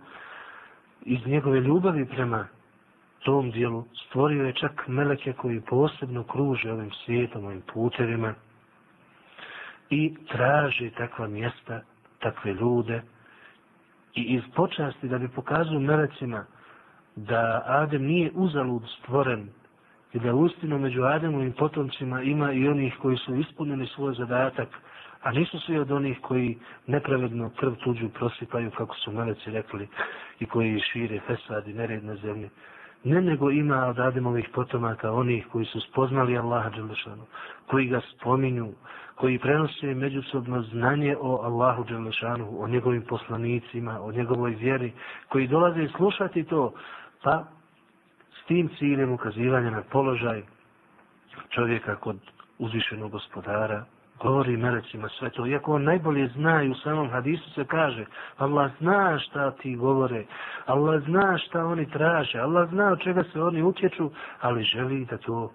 iz 1.02 1.26
njegove 1.26 1.60
ljubavi 1.60 2.06
prema 2.06 2.46
tom 3.24 3.50
dijelu 3.50 3.84
stvorio 4.06 4.46
je 4.46 4.52
čak 4.52 4.88
meleke 4.88 5.32
koji 5.32 5.60
posebno 5.60 6.24
kruže 6.24 6.72
ovim 6.72 6.90
svijetom, 7.04 7.44
ovim 7.44 7.62
putevima 7.74 8.34
i 9.90 10.14
traže 10.28 10.90
takva 10.90 11.26
mjesta, 11.28 11.80
takve 12.18 12.54
ljude. 12.54 13.02
I 14.14 14.22
iz 14.22 14.42
počasti 14.54 15.08
da 15.08 15.18
bi 15.18 15.28
pokazao 15.28 15.80
melecima 15.80 16.44
da 17.16 17.62
Adem 17.66 18.02
nije 18.02 18.30
uzalud 18.34 18.82
stvoren 18.98 19.48
i 20.12 20.18
da 20.18 20.34
ustino 20.34 20.78
među 20.78 21.02
Ademovim 21.04 21.52
potomcima 21.52 22.22
ima 22.22 22.52
i 22.52 22.68
onih 22.68 22.94
koji 23.02 23.16
su 23.16 23.34
ispunili 23.34 23.86
svoj 23.86 24.14
zadatak, 24.14 24.68
a 25.22 25.32
nisu 25.32 25.60
svi 25.60 25.78
od 25.78 25.90
onih 25.90 26.18
koji 26.22 26.58
nepravedno 26.86 27.50
krv 27.60 27.72
tuđu 27.84 28.08
prosipaju, 28.08 28.70
kako 28.70 28.96
su 28.96 29.12
meleci 29.12 29.50
rekli, 29.50 29.88
i 30.40 30.46
koji 30.46 30.80
šire 30.80 31.20
fesad 31.26 31.68
i 31.68 31.72
nered 31.72 32.04
na 32.04 32.16
zemlji. 32.16 32.50
Ne 33.04 33.20
nego 33.20 33.50
ima 33.50 33.86
od 33.86 33.98
Ademovih 33.98 34.48
potomaka 34.54 35.12
onih 35.12 35.46
koji 35.52 35.64
su 35.64 35.80
spoznali 35.80 36.38
Allaha 36.38 36.70
Đelešanu, 36.70 37.26
koji 37.66 37.86
ga 37.86 38.00
spominju, 38.16 38.72
koji 39.14 39.38
prenose 39.38 39.94
međusobno 39.94 40.62
znanje 40.62 41.16
o 41.20 41.40
Allahu 41.42 41.84
Đelešanu, 41.84 42.62
o 42.62 42.68
njegovim 42.68 43.02
poslanicima, 43.02 44.00
o 44.02 44.12
njegovoj 44.12 44.50
vjeri, 44.50 44.92
koji 45.28 45.48
dolaze 45.48 45.88
slušati 45.96 46.44
to, 46.44 46.72
pa 47.22 47.44
s 48.42 48.46
tim 48.46 48.70
ciljem 48.78 49.12
ukazivanja 49.12 49.70
na 49.70 49.82
položaj 49.82 50.42
čovjeka 51.50 51.96
kod 51.96 52.16
uzvišenog 52.58 53.10
gospodara, 53.10 53.84
govori 54.22 54.56
melecima 54.56 55.08
sve 55.08 55.30
to, 55.30 55.46
iako 55.46 55.74
on 55.74 55.84
najbolje 55.84 56.28
zna 56.28 56.62
i 56.62 56.70
u 56.70 56.74
samom 56.74 57.10
hadisu 57.10 57.50
se 57.50 57.64
kaže, 57.64 58.04
Allah 58.36 58.70
zna 58.80 59.18
šta 59.18 59.50
ti 59.50 59.76
govore, 59.76 60.24
Allah 60.66 61.02
zna 61.04 61.38
šta 61.38 61.66
oni 61.66 61.90
traže, 61.90 62.38
Allah 62.38 62.68
zna 62.70 62.92
od 62.92 63.00
čega 63.00 63.24
se 63.32 63.42
oni 63.42 63.62
utječu, 63.62 64.10
ali 64.40 64.62
želi 64.64 65.04
da 65.04 65.18
to 65.18 65.52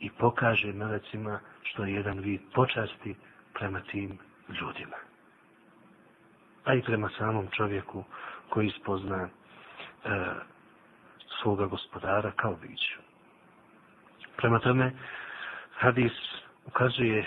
i 0.00 0.10
pokaže 0.10 0.72
melecima 0.72 1.38
što 1.62 1.84
je 1.84 1.94
jedan 1.94 2.18
vid 2.18 2.40
počasti 2.54 3.14
prema 3.54 3.80
tim 3.80 4.18
ljudima. 4.48 4.96
A 6.64 6.74
i 6.74 6.82
prema 6.82 7.08
samom 7.18 7.46
čovjeku 7.50 8.04
koji 8.48 8.70
spozna 8.70 9.22
e, 9.24 9.28
svoga 11.42 11.66
gospodara 11.66 12.30
kao 12.36 12.56
biću. 12.62 12.98
Prema 14.36 14.58
tome, 14.58 14.92
hadis 15.78 16.12
ukazuje 16.66 17.26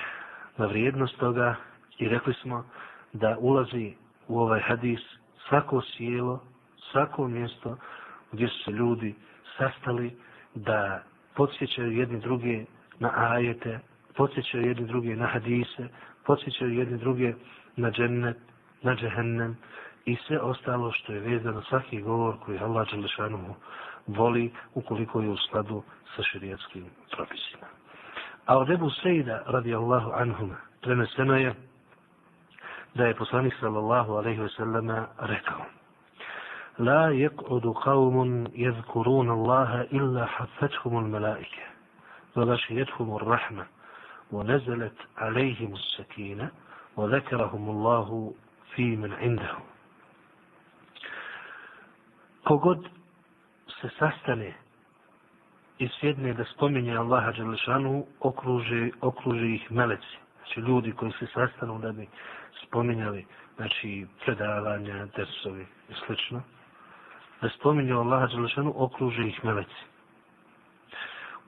na 0.57 0.65
vrijednost 0.65 1.17
toga 1.17 1.55
i 1.97 2.09
rekli 2.09 2.33
smo 2.33 2.65
da 3.13 3.37
ulazi 3.39 3.93
u 4.27 4.39
ovaj 4.39 4.59
hadis 4.61 4.99
svako 5.49 5.81
sjelo, 5.81 6.39
svako 6.91 7.27
mjesto 7.27 7.77
gdje 8.31 8.47
su 8.47 8.63
se 8.63 8.71
ljudi 8.71 9.15
sastali 9.57 10.17
da 10.55 11.03
podsjećaju 11.35 11.91
jedni 11.97 12.19
druge 12.19 12.65
na 12.99 13.11
ajete, 13.15 13.79
podsjećaju 14.15 14.67
jedni 14.67 14.87
druge 14.87 15.15
na 15.15 15.27
hadise, 15.27 15.87
podsjećaju 16.25 16.73
jedni 16.73 16.97
druge 16.97 17.33
na 17.75 17.91
džennet, 17.91 18.37
na 18.81 18.95
džehennem 18.95 19.57
i 20.05 20.15
sve 20.27 20.39
ostalo 20.39 20.91
što 20.91 21.13
je 21.13 21.19
vezano 21.19 21.61
svaki 21.61 22.01
govor 22.01 22.39
koji 22.45 22.59
Allah 22.59 22.87
Đelešanu 22.91 23.55
voli 24.07 24.51
ukoliko 24.75 25.21
je 25.21 25.29
u 25.29 25.37
skladu 25.37 25.83
sa 26.15 26.23
širijatskim 26.23 26.85
propisima. 27.11 27.67
A 28.45 28.57
od 28.57 28.69
Ebu 28.69 28.89
Sejda 28.89 29.43
radijallahu 29.47 30.11
anhuma 30.13 30.55
preneseno 30.81 31.35
je 31.37 31.53
da 32.95 33.05
je 33.05 33.15
poslanik 33.15 33.53
sallallahu 33.59 34.13
alaihi 34.13 34.39
wasallam 34.41 35.05
rekao 35.19 35.65
La 36.79 37.09
yaq'udu 37.11 37.73
qawmun 37.83 38.47
yadhkurun 38.55 39.29
Allaha 39.29 39.83
illa 39.91 40.25
haffethum 40.25 40.97
al-malaika 40.97 41.65
wa 42.35 42.45
ghashiyatuhum 42.45 43.15
ar-rahma 43.15 43.65
wa 44.31 44.43
nazalat 44.43 44.95
alayhim 45.15 45.73
as-sakina 45.75 46.49
wa 46.95 47.07
dhakarahum 47.07 47.69
Allahu 47.69 48.35
fi 48.75 48.95
min 48.95 49.11
indahu 49.21 49.61
Kogod 52.47 52.87
se 53.81 53.89
sastane 53.99 54.53
i 55.79 55.89
sjedne 55.99 56.33
da 56.33 56.43
spominje 56.45 56.97
Allaha 56.97 57.31
Đelešanu, 57.31 58.05
okruže, 58.19 58.89
okruže 59.01 59.47
ih 59.47 59.71
meleci. 59.71 60.17
Znači 60.37 60.59
ljudi 60.59 60.91
koji 60.91 61.11
se 61.11 61.27
sastanu 61.33 61.79
da 61.79 61.91
bi 61.91 62.07
spominjali 62.63 63.25
znači, 63.55 64.07
predavanja, 64.25 65.05
dersovi 65.15 65.65
i 65.89 65.93
slično. 66.05 66.41
Da 67.41 67.49
spominje 67.49 67.93
Allaha 67.93 68.27
Đelešanu, 68.27 68.73
okruže 68.75 69.27
ih 69.27 69.45
meleci. 69.45 69.83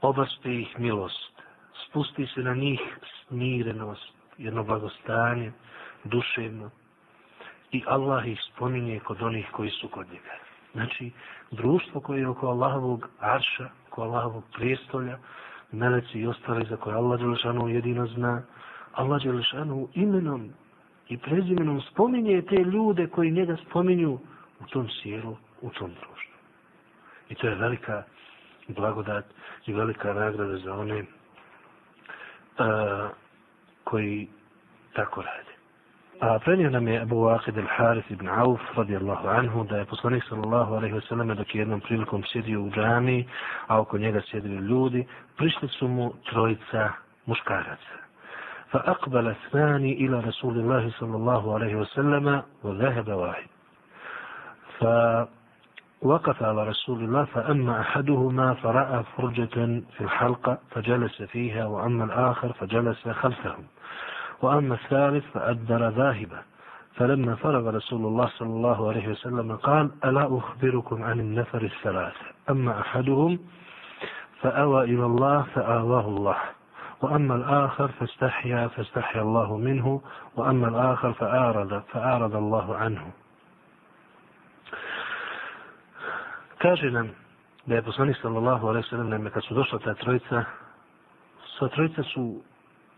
Obaspe 0.02 0.56
ih 0.60 0.80
milost. 0.80 1.34
Spusti 1.86 2.28
se 2.28 2.40
na 2.40 2.54
njih 2.54 2.80
smirenost, 3.28 4.14
jedno 4.38 4.64
blagostanje, 4.64 5.52
duševno. 6.04 6.70
I 7.72 7.84
Allah 7.88 8.28
ih 8.28 8.40
spominje 8.54 9.00
kod 9.00 9.22
onih 9.22 9.48
koji 9.52 9.70
su 9.70 9.88
kod 9.90 10.08
njega. 10.08 10.53
Znači, 10.74 11.12
društvo 11.52 12.02
koje 12.02 12.20
je 12.20 12.28
oko 12.28 12.48
Allahovog 12.48 13.10
arša, 13.20 13.70
oko 13.88 14.02
Allahovog 14.02 14.44
prijestolja, 14.54 15.18
meleci 15.72 16.20
i 16.20 16.28
ostali 16.28 16.66
za 16.70 16.78
koje 16.78 16.96
Allah 16.96 17.20
Đelešanu 17.20 17.68
jedino 17.70 18.08
zna, 18.08 18.42
Allah 18.94 19.24
Đelešanu 19.24 19.88
imenom 19.94 20.50
i 21.10 21.18
prezimenom 21.18 21.82
spominje 21.82 22.42
te 22.42 22.56
ljude 22.56 23.08
koji 23.08 23.32
njega 23.32 23.58
spominju 23.70 24.20
u 24.60 24.66
tom 24.70 24.88
sjelu, 24.90 25.38
u 25.62 25.70
tom 25.70 25.90
društvu. 25.90 26.34
I 27.30 27.36
to 27.36 27.48
je 27.48 27.56
velika 27.56 28.04
blagodat 28.68 29.26
i 29.66 29.74
velika 29.74 30.14
nagrada 30.14 30.58
za 30.58 30.74
one 30.74 31.00
uh, 31.00 31.06
koji 33.84 34.28
tako 34.94 35.22
rade. 35.22 35.53
Prenio 36.44 36.70
nam 36.70 36.88
je 36.88 37.02
Abu 37.02 37.16
Waqid 37.16 37.58
al-Harith 37.58 38.12
ibn 38.12 38.30
Auf 38.30 38.62
radijallahu 38.78 39.28
anhu 39.28 39.64
da 39.70 39.78
je 39.78 39.86
poslanik 39.86 40.24
sallallahu 40.30 40.74
alaihi 40.76 40.94
wasallam 40.96 41.36
dok 41.36 41.56
je 41.56 41.60
jednom 41.62 41.80
prilikom 41.82 42.24
sjedio 42.24 42.62
u 42.62 42.70
džami, 42.72 43.28
a 43.68 43.80
oko 43.80 43.98
njega 43.98 44.22
sjedili 44.22 44.56
ljudi, 44.56 45.06
prišli 45.38 45.68
su 45.68 45.88
mu 45.88 46.14
trojica 46.30 46.90
muškaraca. 47.26 47.96
Fa 48.72 48.82
aqbala 48.86 49.34
thani 49.52 49.92
ila 49.94 50.22
Rasulillahi 50.22 50.92
sallallahu 51.00 51.50
alaihi 51.50 51.76
wasallam 51.76 52.26
wa 52.64 52.76
zahaba 52.76 53.16
wahid. 53.16 53.50
Fa 54.80 55.26
وقف 56.04 56.44
على 56.44 56.68
رسول 56.68 57.04
الله 57.04 57.26
فأما 57.26 57.80
أحدهما 57.82 58.54
فرأى 58.54 59.04
فرجة 59.18 59.56
في 59.98 60.02
الحلقة 60.02 60.58
فجلس 60.72 61.22
فيها 61.22 61.66
وأما 61.66 62.04
الآخر 62.04 62.54
فجلس 62.54 63.08
خلفهم 63.08 63.64
وأما 64.44 64.76
الثالث 64.76 65.26
فأدر 65.34 65.90
ذاهبا. 65.90 66.42
فلما 66.96 67.36
فرغ 67.36 67.70
رسول 67.76 68.06
الله 68.06 68.28
صلى 68.38 68.50
الله 68.50 68.90
عليه 68.90 69.08
وسلم 69.08 69.56
قال 69.56 69.92
ألا 70.06 70.38
أخبركم 70.38 71.04
عن 71.04 71.20
النفر 71.20 71.62
الثلاثة 71.62 72.26
أما 72.50 72.80
أحدهم 72.80 73.40
فأوى 74.42 74.84
إلى 74.84 75.06
الله 75.06 75.42
فآواه 75.42 76.08
الله. 76.08 76.38
وأما 77.02 77.36
الآخر 77.36 77.88
فاستحيا 77.88 78.68
فاستحيا 78.68 79.22
الله 79.22 79.58
منه. 79.58 80.02
وأما 80.36 80.68
الآخر 80.68 81.14
فأعرض 81.14 81.84
فأعرض 81.92 82.36
الله 82.36 82.76
عنه. 82.76 83.04
Kaže 86.64 86.92
nam 86.92 87.10
da 87.66 87.76
je 87.76 87.82
poslanik 87.82 88.18
sallallahu 88.22 88.68
alaihi 88.68 88.88
sallam 88.90 89.10
nam 89.10 89.30
kad 89.34 89.44
su 89.44 89.54
došla 89.54 89.80
ta 89.80 89.94
trojica, 89.94 90.44
sva 91.58 91.68
trojica 91.68 92.04
su 92.04 92.42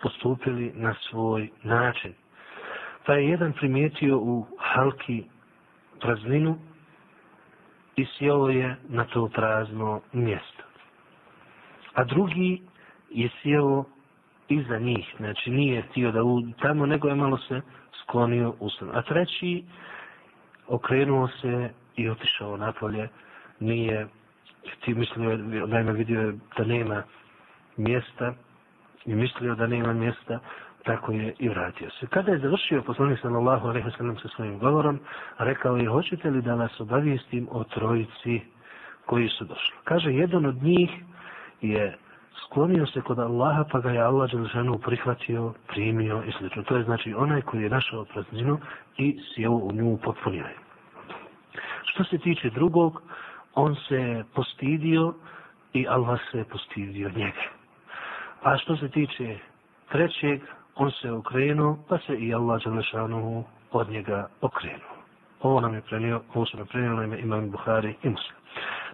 postupili 0.01 0.71
na 0.75 0.95
svoj 1.09 1.49
način. 1.63 2.13
Pa 3.05 3.13
je 3.13 3.29
jedan 3.29 3.53
primijetio 3.53 4.17
u 4.17 4.45
halki 4.59 5.23
prazninu 5.99 6.57
i 7.95 8.05
sjelo 8.17 8.49
je 8.49 8.75
na 8.89 9.05
to 9.05 9.29
prazno 9.29 10.01
mjesto. 10.13 10.63
A 11.93 12.03
drugi 12.03 12.61
je 13.09 13.29
sjelo 13.41 13.85
iza 14.47 14.79
njih, 14.79 15.13
znači 15.17 15.49
nije 15.49 15.81
htio 15.81 16.11
da 16.11 16.23
u 16.23 16.41
tamo, 16.61 16.85
nego 16.85 17.07
je 17.07 17.15
malo 17.15 17.37
se 17.37 17.61
sklonio 18.01 18.53
u 18.59 18.69
A 18.93 19.01
treći 19.01 19.63
okrenuo 20.67 21.27
se 21.41 21.69
i 21.95 22.09
otišao 22.09 22.57
napolje 22.57 23.07
nije 23.59 24.07
ti 24.85 24.93
mislio 24.93 25.37
da 25.67 25.77
vidio 25.79 26.33
da 26.57 26.63
nema 26.63 27.03
mjesta 27.77 28.33
i 29.05 29.15
mislio 29.15 29.55
da 29.55 29.67
nema 29.67 29.93
mjesta 29.93 30.39
tako 30.83 31.11
je 31.11 31.33
i 31.39 31.49
vratio 31.49 31.89
se. 31.89 32.07
Kada 32.07 32.31
je 32.31 32.39
završio 32.39 32.81
poslanik 32.81 33.19
sallallahu 33.21 33.67
alejhi 33.67 33.85
ve 33.85 33.93
sellem 33.97 34.17
sa 34.17 34.27
svojim 34.27 34.59
govorom, 34.59 34.99
rekao 35.37 35.77
je 35.77 35.87
hoćete 35.87 36.29
li 36.29 36.41
da 36.41 36.55
vas 36.55 36.79
obavijestim 36.79 37.47
o 37.51 37.63
trojici 37.63 38.41
koji 39.05 39.29
su 39.29 39.45
došli. 39.45 39.75
Kaže 39.83 40.13
jedan 40.13 40.45
od 40.45 40.63
njih 40.63 40.89
je 41.61 41.97
sklonio 42.45 42.85
se 42.85 43.01
kod 43.01 43.19
Allaha 43.19 43.63
pa 43.71 43.79
ga 43.79 43.91
je 43.91 44.01
Allah 44.01 44.29
dželešanu 44.29 44.77
prihvatio, 44.77 45.53
primio 45.67 46.23
i 46.27 46.31
sl. 46.31 46.61
To 46.65 46.77
je 46.77 46.83
znači 46.83 47.13
onaj 47.13 47.41
koji 47.41 47.63
je 47.63 47.69
našao 47.69 48.05
prazninu 48.05 48.59
i 48.97 49.19
sjeo 49.33 49.51
u 49.51 49.71
nju 49.71 49.97
potpunio 50.03 50.45
Što 51.83 52.03
se 52.03 52.17
tiče 52.17 52.49
drugog, 52.49 53.01
on 53.55 53.75
se 53.75 54.23
postidio 54.33 55.13
i 55.73 55.87
Allah 55.87 56.19
se 56.31 56.43
postidio 56.51 57.09
njega. 57.09 57.64
A 58.45 58.57
što 58.57 58.77
se 58.77 58.89
tiče 58.89 59.37
trećeg, 59.91 60.41
on 60.75 60.91
se 60.91 61.11
okrenuo, 61.11 61.77
pa 61.89 61.97
se 61.97 62.15
i 62.15 62.33
Allah 62.33 62.61
Đalešanu 62.63 63.43
od 63.71 63.89
njega 63.89 64.27
okrenuo. 64.41 64.95
Ovo 65.41 65.59
nam 65.61 65.73
je 65.73 65.81
prenio, 65.81 66.21
ovo 66.33 66.45
su 66.45 66.57
nam 66.57 66.67
prenio 66.67 67.03
ime 67.03 67.19
imam 67.19 67.51
Buhari 67.51 67.95
i 68.03 68.09
Muslim. 68.09 68.35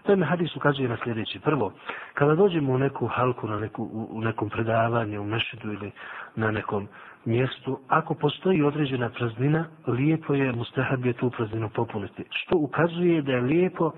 To 0.04 0.12
je 0.12 0.26
hadis 0.26 0.56
ukazuje 0.56 0.90
na 0.90 0.98
sljedeći. 1.04 1.40
Prvo, 1.40 1.74
kada 2.14 2.36
dođemo 2.36 2.74
u 2.74 2.78
neku 2.78 3.08
halku, 3.08 3.48
na 3.48 3.60
neku, 3.60 3.90
u 4.12 4.22
nekom 4.22 4.50
predavanju, 4.50 5.22
u 5.22 5.26
mešidu 5.26 5.74
ili 5.74 5.92
na 6.36 6.52
nekom 6.52 6.88
mjestu, 7.26 7.80
ako 7.88 8.14
postoji 8.14 8.64
određena 8.64 9.10
praznina, 9.10 9.66
lijepo 9.88 10.34
je 10.34 10.52
mustahab 10.52 11.06
je 11.06 11.14
tu 11.14 11.30
prazninu 11.30 11.70
popuniti. 11.70 12.24
Što 12.30 12.58
ukazuje 12.58 13.22
da 13.22 13.32
je 13.32 13.42
lijepo 13.42 13.92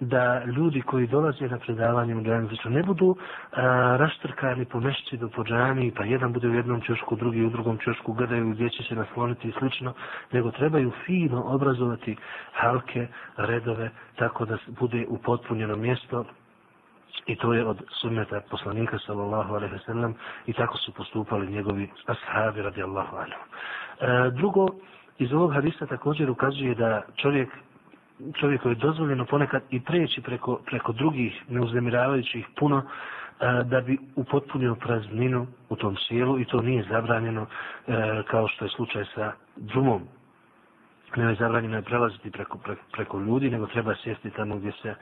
da 0.00 0.44
ljudi 0.44 0.80
koji 0.80 1.06
dolaze 1.06 1.48
na 1.48 1.58
predavanje 1.58 2.14
u 2.16 2.22
Džanicu 2.22 2.70
ne 2.70 2.82
budu 2.82 3.16
a, 3.52 3.96
raštrkani 3.98 4.64
po 4.64 4.80
mešći 4.80 5.16
do 5.16 5.28
pođani, 5.28 5.92
pa 5.96 6.04
jedan 6.04 6.32
bude 6.32 6.48
u 6.48 6.54
jednom 6.54 6.80
čošku, 6.80 7.16
drugi 7.16 7.44
u 7.44 7.50
drugom 7.50 7.78
čošku, 7.78 8.12
gledaju 8.12 8.50
gdje 8.50 8.70
će 8.70 8.82
se 8.82 8.94
nasloniti 8.94 9.48
i 9.48 9.52
slično, 9.58 9.92
nego 10.32 10.50
trebaju 10.50 10.92
fino 11.06 11.42
obrazovati 11.42 12.16
halke, 12.52 13.06
redove, 13.36 13.90
tako 14.16 14.44
da 14.44 14.56
bude 14.80 15.06
upotpunjeno 15.08 15.76
mjesto 15.76 16.24
i 17.26 17.36
to 17.36 17.52
je 17.54 17.66
od 17.66 17.82
sunneta 18.00 18.40
poslanika 18.50 18.98
sallallahu 18.98 19.54
alaihi 19.54 19.72
ve 19.72 19.80
sallam 19.86 20.14
i 20.46 20.52
tako 20.52 20.78
su 20.78 20.92
postupali 20.92 21.46
njegovi 21.46 21.90
ashabi 22.06 22.62
radijallahu 22.62 23.16
anhu. 23.16 23.40
E, 24.00 24.30
drugo, 24.30 24.68
iz 25.18 25.32
ovog 25.32 25.52
hadisa 25.52 25.86
također 25.86 26.30
ukazuje 26.30 26.74
da 26.74 27.02
čovjek 27.16 27.48
čovjeku 28.40 28.68
je 28.68 28.74
dozvoljeno 28.74 29.24
ponekad 29.24 29.62
i 29.70 29.80
preći 29.80 30.20
preko, 30.22 30.58
preko 30.66 30.92
drugih 30.92 31.42
neuznemiravajućih 31.48 32.46
puno 32.58 32.82
a, 33.40 33.62
da 33.62 33.80
bi 33.80 33.98
upotpunio 34.16 34.74
prazninu 34.74 35.46
u 35.68 35.76
tom 35.76 35.96
sjelu 36.08 36.38
i 36.40 36.44
to 36.44 36.60
nije 36.62 36.84
zabranjeno 36.90 37.46
a, 37.88 38.22
kao 38.30 38.48
što 38.48 38.64
je 38.64 38.70
slučaj 38.70 39.04
sa 39.14 39.32
drumom. 39.56 40.02
Ne 41.16 41.24
je 41.24 41.34
zabranjeno 41.34 41.76
je 41.76 41.82
prelaziti 41.82 42.30
preko, 42.30 42.58
preko, 42.58 42.82
preko 42.92 43.18
ljudi, 43.20 43.50
nego 43.50 43.66
treba 43.66 43.94
sjesti 43.94 44.30
tamo 44.30 44.56
gdje 44.56 44.72
se, 44.82 44.94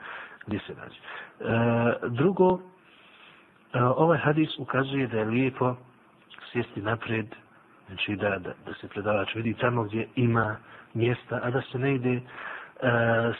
gdje 0.47 0.59
se 0.59 0.73
nađe. 0.75 0.99
E, 0.99 2.07
drugo, 2.09 2.59
ovaj 3.73 4.17
hadis 4.17 4.49
ukazuje 4.59 5.07
da 5.07 5.17
je 5.19 5.25
lijepo 5.25 5.75
sjesti 6.51 6.81
napred, 6.81 7.25
znači 7.87 8.15
da, 8.15 8.29
da, 8.29 8.53
da 8.65 8.73
se 8.81 8.87
predavač 8.87 9.35
vidi 9.35 9.53
tamo 9.53 9.83
gdje 9.83 10.07
ima 10.15 10.57
mjesta, 10.93 11.39
a 11.43 11.49
da 11.51 11.61
se 11.61 11.79
ne 11.79 11.95
ide 11.95 12.13
e, 12.13 12.21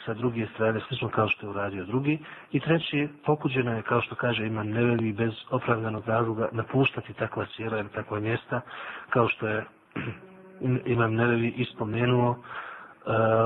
sa 0.05 0.13
druge 0.13 0.47
strane, 0.53 0.79
slično 0.87 1.09
kao 1.09 1.27
što 1.27 1.45
je 1.45 1.49
uradio 1.49 1.85
drugi. 1.85 2.19
I 2.51 2.59
treći, 2.59 3.09
pokuđeno 3.25 3.75
je, 3.75 3.81
kao 3.81 4.01
što 4.01 4.15
kaže 4.15 4.47
Iman 4.47 4.69
Nevevi, 4.69 5.13
bez 5.13 5.33
opravdanog 5.49 6.07
razloga 6.07 6.49
napuštati 6.51 7.13
takva 7.13 7.45
sjela 7.55 7.79
ili 7.79 7.89
takva 7.89 8.19
mjesta, 8.19 8.61
kao 9.09 9.27
što 9.27 9.47
je 9.47 9.65
Imam 10.85 11.13
Nevevi 11.13 11.47
ispomenuo 11.47 12.35
e, 12.35 12.37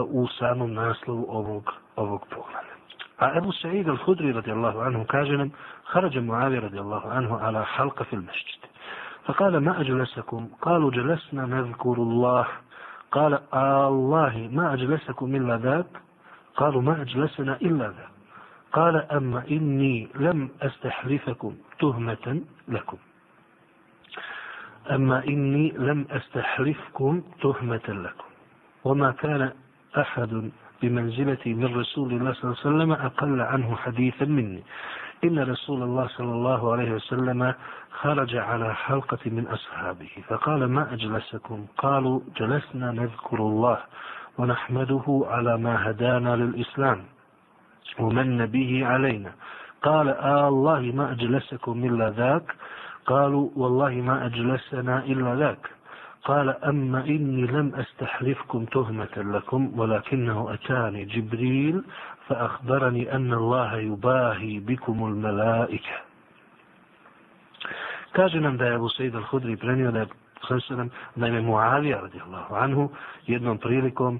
u 0.07 0.27
samom 0.27 0.73
naslovu 0.73 1.25
ovog, 1.29 1.71
ovog 1.95 2.25
pogleda. 2.29 2.75
A 3.17 3.37
Ebu 3.37 3.51
Sa'id 3.51 3.87
al-Hudri 3.87 4.33
radijallahu 4.33 4.79
anhu 4.79 5.05
kaže 5.07 5.37
nam, 5.37 5.51
Harađa 5.83 6.21
Muavi 6.21 6.59
radijallahu 6.59 7.09
anhu 7.09 7.35
ala 7.41 7.63
halka 7.63 8.03
fil 8.03 8.21
mešćite. 8.21 8.67
فقال 9.25 9.57
ما 9.57 9.81
أجلسكم 9.81 10.49
قالوا 10.61 10.91
جلسنا 10.91 11.45
نذكر 11.45 11.93
الله 11.93 12.47
قال 13.12 13.40
الله 13.54 14.48
ما 14.52 14.74
أجلسكم 14.74 15.34
إلا 15.34 15.56
ذاك. 15.56 15.86
قالوا 16.56 16.82
ما 16.82 17.02
أجلسنا 17.02 17.56
إلا 17.56 17.86
ذاك. 17.86 18.14
قال 18.72 18.96
أما 18.96 19.44
إني 19.50 20.08
لم 20.14 20.48
أستحلفكم 20.62 21.54
تهمة 21.78 22.40
لكم. 22.68 22.98
أما 24.90 25.24
إني 25.24 25.72
لم 25.78 26.06
أستحلفكم 26.10 27.22
تهمة 27.42 27.88
لكم. 27.88 28.28
وما 28.84 29.10
كان 29.10 29.52
أحد 29.98 30.50
بمنزلتي 30.82 31.54
من 31.54 31.76
رسول 31.76 32.12
الله 32.12 32.32
صلى 32.32 32.44
الله 32.44 32.56
عليه 32.64 32.70
وسلم 32.70 32.92
أقل 32.92 33.40
عنه 33.40 33.76
حديثا 33.76 34.24
مني. 34.24 34.62
إن 35.24 35.38
رسول 35.38 35.82
الله 35.82 36.06
صلى 36.06 36.32
الله 36.32 36.72
عليه 36.72 36.90
وسلم 36.92 37.54
خرج 37.90 38.36
على 38.36 38.74
حلقة 38.74 39.18
من 39.26 39.46
أصحابه 39.46 40.10
فقال 40.28 40.64
ما 40.64 40.92
أجلسكم؟ 40.94 41.66
قالوا 41.78 42.20
جلسنا 42.36 42.92
نذكر 42.92 43.38
الله 43.38 43.78
ونحمده 44.38 45.26
على 45.30 45.58
ما 45.58 45.90
هدانا 45.90 46.36
للإسلام 46.36 47.04
ومن 47.98 48.46
به 48.46 48.86
علينا. 48.86 49.32
قال 49.82 50.08
آه 50.08 50.48
الله 50.48 50.80
ما 50.80 51.12
أجلسكم 51.12 51.84
إلا 51.84 52.10
ذاك؟ 52.10 52.54
قالوا 53.06 53.50
والله 53.56 53.90
ما 53.90 54.26
أجلسنا 54.26 55.04
إلا 55.04 55.34
ذاك. 55.36 55.70
قال 56.24 56.64
أما 56.64 57.00
إني 57.04 57.46
لم 57.46 57.72
أستحلفكم 57.74 58.64
تهمة 58.64 59.16
لكم 59.16 59.78
ولكنه 59.80 60.54
أتاني 60.54 61.04
جبريل 61.04 61.84
فأخبرني 62.29 63.15
أن 63.15 63.33
الله 63.33 63.77
يباهي 63.77 64.59
بكم 64.59 65.05
الملائكة 65.05 65.95
Kaže 68.15 68.39
nam 68.39 68.57
da 68.57 68.65
je 68.65 68.75
Abu 68.75 68.89
Sejid 68.89 69.15
al-Hudri 69.15 69.57
prenio 69.57 69.91
da 69.91 69.99
je 69.99 70.07
Sresanem, 70.47 70.89
da 71.15 71.25
je 71.27 71.41
Muavija 71.41 71.99
radijallahu 72.01 72.55
anhu 72.55 72.89
jednom 73.27 73.57
prilikom 73.57 74.15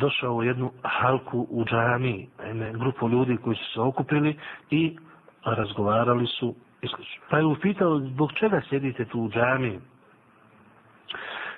došao 0.00 0.34
u 0.34 0.42
jednu 0.42 0.70
halku 0.82 1.46
u 1.50 1.64
džami, 1.64 2.28
naime, 2.38 2.72
grupu 2.72 3.08
ljudi 3.08 3.36
koji 3.36 3.56
su 3.56 3.64
se 3.74 3.80
okupili 3.80 4.38
i 4.70 4.96
razgovarali 5.44 6.26
su 6.26 6.54
isključno. 6.82 7.22
Pa 7.30 7.38
je 7.38 7.44
upitao 7.44 7.98
zbog 7.98 8.32
čega 8.32 8.60
sjedite 8.68 9.04
tu 9.04 9.20
u 9.20 9.28
džami? 9.30 9.80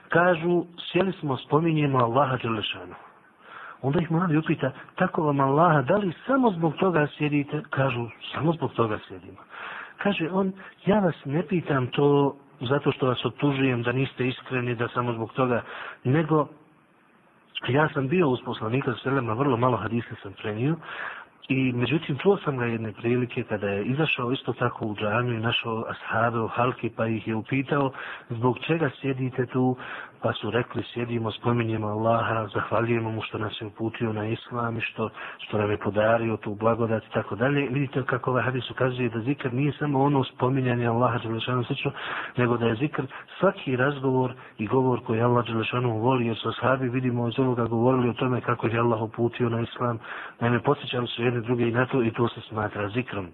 Kažu, 0.09 0.65
sjeli 0.93 1.13
smo, 1.13 1.37
spominjemo 1.37 1.99
Allaha 1.99 2.37
Đelešanu. 2.37 2.95
Onda 3.82 4.00
ih 4.02 4.12
mladi 4.12 4.38
upita, 4.38 4.72
tako 4.96 5.24
vam 5.24 5.40
Allaha, 5.40 5.82
da 5.82 5.98
li 5.98 6.14
samo 6.26 6.52
zbog 6.52 6.76
toga 6.76 7.08
sjedite? 7.18 7.62
Kažu, 7.70 8.08
samo 8.34 8.54
zbog 8.54 8.74
toga 8.74 9.00
sjedimo. 9.08 9.38
Kaže 9.98 10.30
on, 10.32 10.54
ja 10.86 11.00
vas 11.00 11.16
ne 11.26 11.44
pitam 11.48 11.88
to 11.88 12.36
zato 12.62 12.92
što 12.92 13.08
vas 13.08 13.26
otužujem 13.26 13.84
da 13.84 13.92
niste 13.92 14.28
iskreni, 14.28 14.76
da 14.76 14.88
samo 14.88 15.14
zbog 15.14 15.34
toga, 15.34 15.62
nego 16.04 16.48
Ja 17.68 17.90
sam 17.94 18.08
bio 18.08 18.30
uz 18.30 18.40
poslanika 18.46 18.94
Selema, 19.04 19.34
vrlo 19.34 19.58
malo 19.58 19.78
hadisa 19.78 20.16
sam 20.24 20.34
prenio, 20.34 20.76
I 21.50 21.74
međutim, 21.74 22.18
čuo 22.18 22.38
sam 22.38 22.58
ga 22.58 22.66
jedne 22.66 22.92
prilike 22.94 23.44
kada 23.44 23.68
je 23.68 23.86
izašao 23.86 24.32
isto 24.32 24.54
tako 24.54 24.86
u 24.86 24.96
džanju 24.96 25.34
i 25.34 25.40
našao 25.40 25.86
ashabe 25.90 26.40
u 26.40 26.48
halki 26.48 26.90
pa 26.90 27.08
ih 27.08 27.28
je 27.28 27.36
upitao 27.36 27.92
zbog 28.30 28.60
čega 28.60 28.90
sjedite 29.02 29.46
tu 29.46 29.78
pa 30.22 30.34
su 30.34 30.52
rekli 30.52 30.84
sjedimo, 30.94 31.32
spominjemo 31.32 31.88
Allaha, 31.88 32.48
zahvaljujemo 32.54 33.12
mu 33.12 33.22
što 33.22 33.38
nas 33.38 33.62
je 33.62 33.68
uputio 33.68 34.14
na 34.14 34.28
islam 34.28 34.78
i 34.78 34.82
što, 34.82 35.10
što 35.38 35.58
nam 35.58 35.72
je 35.72 35.78
podario 35.78 36.38
tu 36.38 36.56
blagodat 36.56 37.04
i 37.06 37.12
tako 37.14 37.36
dalje. 37.36 37.68
Vidite 37.70 38.04
kako 38.04 38.32
ovaj 38.32 38.44
hadis 38.44 38.70
ukazuje 38.72 39.10
da 39.10 39.20
zikr 39.20 39.54
nije 39.54 39.72
samo 39.80 40.04
ono 40.04 40.24
spominjanje 40.24 40.88
Allaha 40.88 41.18
Đelešanu 41.18 41.64
slično, 41.64 41.92
nego 42.38 42.58
da 42.58 42.66
je 42.66 42.76
zikr 42.76 43.04
svaki 43.40 43.76
razgovor 43.76 44.34
i 44.58 44.68
govor 44.68 45.00
koji 45.06 45.22
Allah 45.22 45.46
Đelešanu 45.46 45.98
voli, 45.98 46.26
jer 46.28 46.38
su 46.38 46.50
ashabi 46.50 46.90
vidimo 46.90 47.28
iz 47.28 47.40
ovoga 47.40 47.66
govorili 47.66 48.10
o 48.10 48.14
tome 48.14 48.42
kako 48.42 48.68
je 48.68 48.80
Allah 48.80 49.02
uputio 49.02 49.50
na 49.50 49.62
islam, 49.62 50.00
naime 50.40 50.60
posjećali 50.64 51.08
su 51.08 51.24
jedne 51.24 51.42
druge 51.42 51.68
i 51.68 51.72
na 51.72 51.86
to 51.86 52.04
i 52.04 52.12
to 52.12 52.28
se 52.28 52.42
smatra 52.42 52.90
zikrom. 52.90 53.28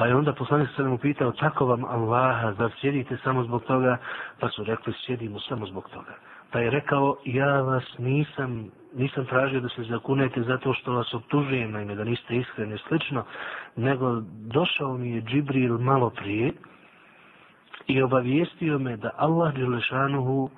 Pa 0.00 0.06
je 0.06 0.16
onda 0.16 0.32
poslanik 0.32 0.68
se 0.76 0.82
mu 0.82 0.98
pitao, 0.98 1.32
tako 1.32 1.66
vam 1.66 1.84
Allaha, 1.84 2.52
zar 2.52 2.70
sjedite 2.80 3.16
samo 3.24 3.44
zbog 3.44 3.64
toga? 3.64 3.96
Pa 4.38 4.48
su 4.48 4.64
rekli, 4.64 4.92
sjedimo 5.06 5.40
samo 5.40 5.66
zbog 5.66 5.88
toga. 5.90 6.14
Pa 6.50 6.58
je 6.58 6.70
rekao, 6.70 7.16
ja 7.24 7.60
vas 7.60 7.84
nisam, 7.98 8.70
nisam 8.94 9.26
tražio 9.26 9.60
da 9.60 9.68
se 9.68 9.82
zakunete 9.82 10.42
zato 10.42 10.74
što 10.74 10.92
vas 10.92 11.14
optužujem, 11.14 11.72
naime 11.72 11.94
da 11.94 12.04
niste 12.04 12.36
iskreni 12.36 12.78
slično, 12.88 13.24
nego 13.76 14.20
došao 14.30 14.98
mi 14.98 15.10
je 15.10 15.22
Džibril 15.22 15.78
malo 15.78 16.10
prije 16.10 16.52
i 17.86 18.02
obavijestio 18.02 18.78
me 18.78 18.96
da 18.96 19.10
Allah 19.16 19.54
Đelešanuhu 19.54 20.42
uh, 20.42 20.50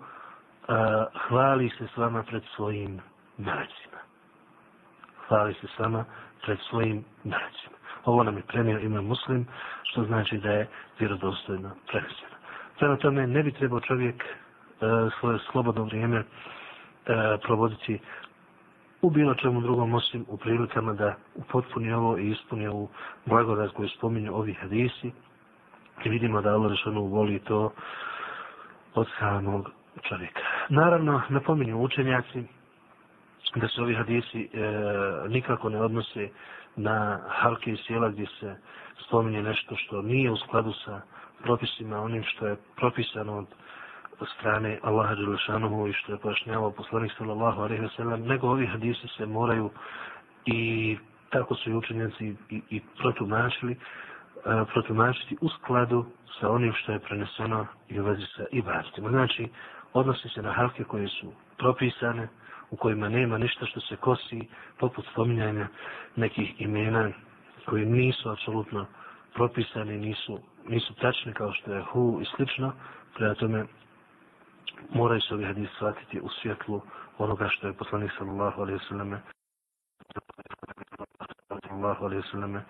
hvali 1.28 1.70
se 1.78 1.86
s 1.94 1.96
vama 1.96 2.22
pred 2.22 2.42
svojim 2.56 3.00
mracima. 3.38 3.98
Hvali 5.28 5.54
se 5.54 5.66
s 5.76 5.78
vama 5.78 6.04
pred 6.42 6.58
svojim 6.70 7.04
mracima. 7.24 7.81
Ovo 8.04 8.22
nam 8.22 8.36
je 8.36 8.42
prenio 8.42 8.78
ime 8.78 9.00
muslim, 9.00 9.46
što 9.82 10.04
znači 10.04 10.38
da 10.38 10.50
je 10.50 10.68
vjerodostojno 10.98 11.70
preneseno. 11.90 12.36
Prema 12.78 12.96
tome, 12.96 13.26
ne 13.26 13.42
bi 13.42 13.52
trebao 13.52 13.80
čovjek 13.80 14.22
e, 14.24 14.26
svoje 15.20 15.38
slobodno 15.52 15.84
vrijeme 15.84 16.16
e, 16.18 16.24
provoditi 17.42 17.98
u 19.02 19.10
bilo 19.10 19.34
čemu 19.34 19.60
drugom 19.60 19.94
osim 19.94 20.24
u 20.28 20.36
prilikama 20.36 20.92
da 20.92 21.14
upotpuni 21.34 21.92
ovo 21.92 22.18
i 22.18 22.30
ispuni 22.30 22.66
ovu 22.66 22.88
blagodat 23.26 23.72
koju 23.72 23.88
spominju 23.88 24.34
ovi 24.34 24.54
hadisi 24.54 25.12
i 26.04 26.08
vidimo 26.08 26.42
da 26.42 26.50
Allah 26.54 26.70
rešeno 26.70 27.00
voli 27.00 27.38
to 27.38 27.72
od 28.94 29.06
samog 29.18 29.70
čovjeka. 30.02 30.40
Naravno, 30.68 31.22
napominju 31.28 31.82
učenjaci 31.82 32.44
da 33.54 33.68
se 33.68 33.82
ovi 33.82 33.94
hadisi 33.94 34.48
e, 34.52 34.58
nikako 35.28 35.68
ne 35.68 35.80
odnose 35.80 36.28
na 36.76 37.20
halke 37.28 37.72
i 37.72 37.76
sjela 37.76 38.08
gdje 38.08 38.26
se 38.40 38.56
spominje 39.06 39.42
nešto 39.42 39.76
što 39.76 40.02
nije 40.02 40.30
u 40.30 40.36
skladu 40.36 40.72
sa 40.84 41.00
propisima, 41.42 42.00
onim 42.02 42.24
što 42.24 42.46
je 42.46 42.56
propisano 42.76 43.36
od 44.20 44.28
strane 44.38 44.78
Allaha 44.82 45.14
Đelešanuhu 45.14 45.88
i 45.88 45.92
što 45.92 46.12
je 46.12 46.18
pojašnjavao 46.18 46.70
poslanik 46.70 47.12
sallallahu 47.18 47.62
alaihi 47.62 47.82
wa 47.82 48.26
nego 48.26 48.48
ovi 48.48 48.66
hadisi 48.66 49.08
se 49.16 49.26
moraju 49.26 49.70
i 50.46 50.96
tako 51.30 51.54
su 51.54 51.70
i 51.70 51.74
učenjaci 51.74 52.34
i, 52.50 52.62
i 52.70 52.80
protumačili, 52.98 53.72
e, 53.72 53.78
protumačiti 54.72 55.36
u 55.40 55.48
skladu 55.48 56.04
sa 56.40 56.50
onim 56.50 56.72
što 56.72 56.92
je 56.92 56.98
preneseno 56.98 57.66
i 57.88 58.00
u 58.00 58.04
vezi 58.04 58.26
sa 58.36 58.44
ibadistima. 58.52 59.10
Znači, 59.10 59.48
odnosi 59.92 60.28
se 60.28 60.42
na 60.42 60.52
halke 60.52 60.84
koje 60.84 61.08
su 61.08 61.32
propisane, 61.58 62.28
u 62.72 62.76
kojima 62.76 63.08
nema 63.08 63.38
ništa 63.38 63.66
što 63.66 63.80
se 63.80 63.96
kosi, 63.96 64.48
poput 64.78 65.04
spominjanja 65.12 65.68
nekih 66.16 66.60
imena 66.60 67.10
koji 67.66 67.86
nisu 67.86 68.30
apsolutno 68.30 68.86
propisani, 69.34 69.98
nisu, 69.98 70.38
nisu 70.68 70.94
tačni 70.94 71.32
kao 71.32 71.52
što 71.52 71.72
je 71.72 71.82
hu 71.82 72.18
i 72.22 72.24
slično, 72.36 72.72
prema 73.14 73.34
tome 73.34 73.64
moraju 74.94 75.20
se 75.20 75.34
ovi 75.34 75.44
hadis 75.44 75.70
shvatiti 75.76 76.20
u 76.20 76.28
svjetlu 76.28 76.82
onoga 77.18 77.48
što 77.48 77.66
je 77.66 77.72
poslanik 77.72 78.10
sallallahu 78.18 78.62
alaihi 78.62 78.84
sallam 78.88 79.22
sallallahu 81.68 82.04
alaihi 82.04 82.28
sallam 82.30 82.64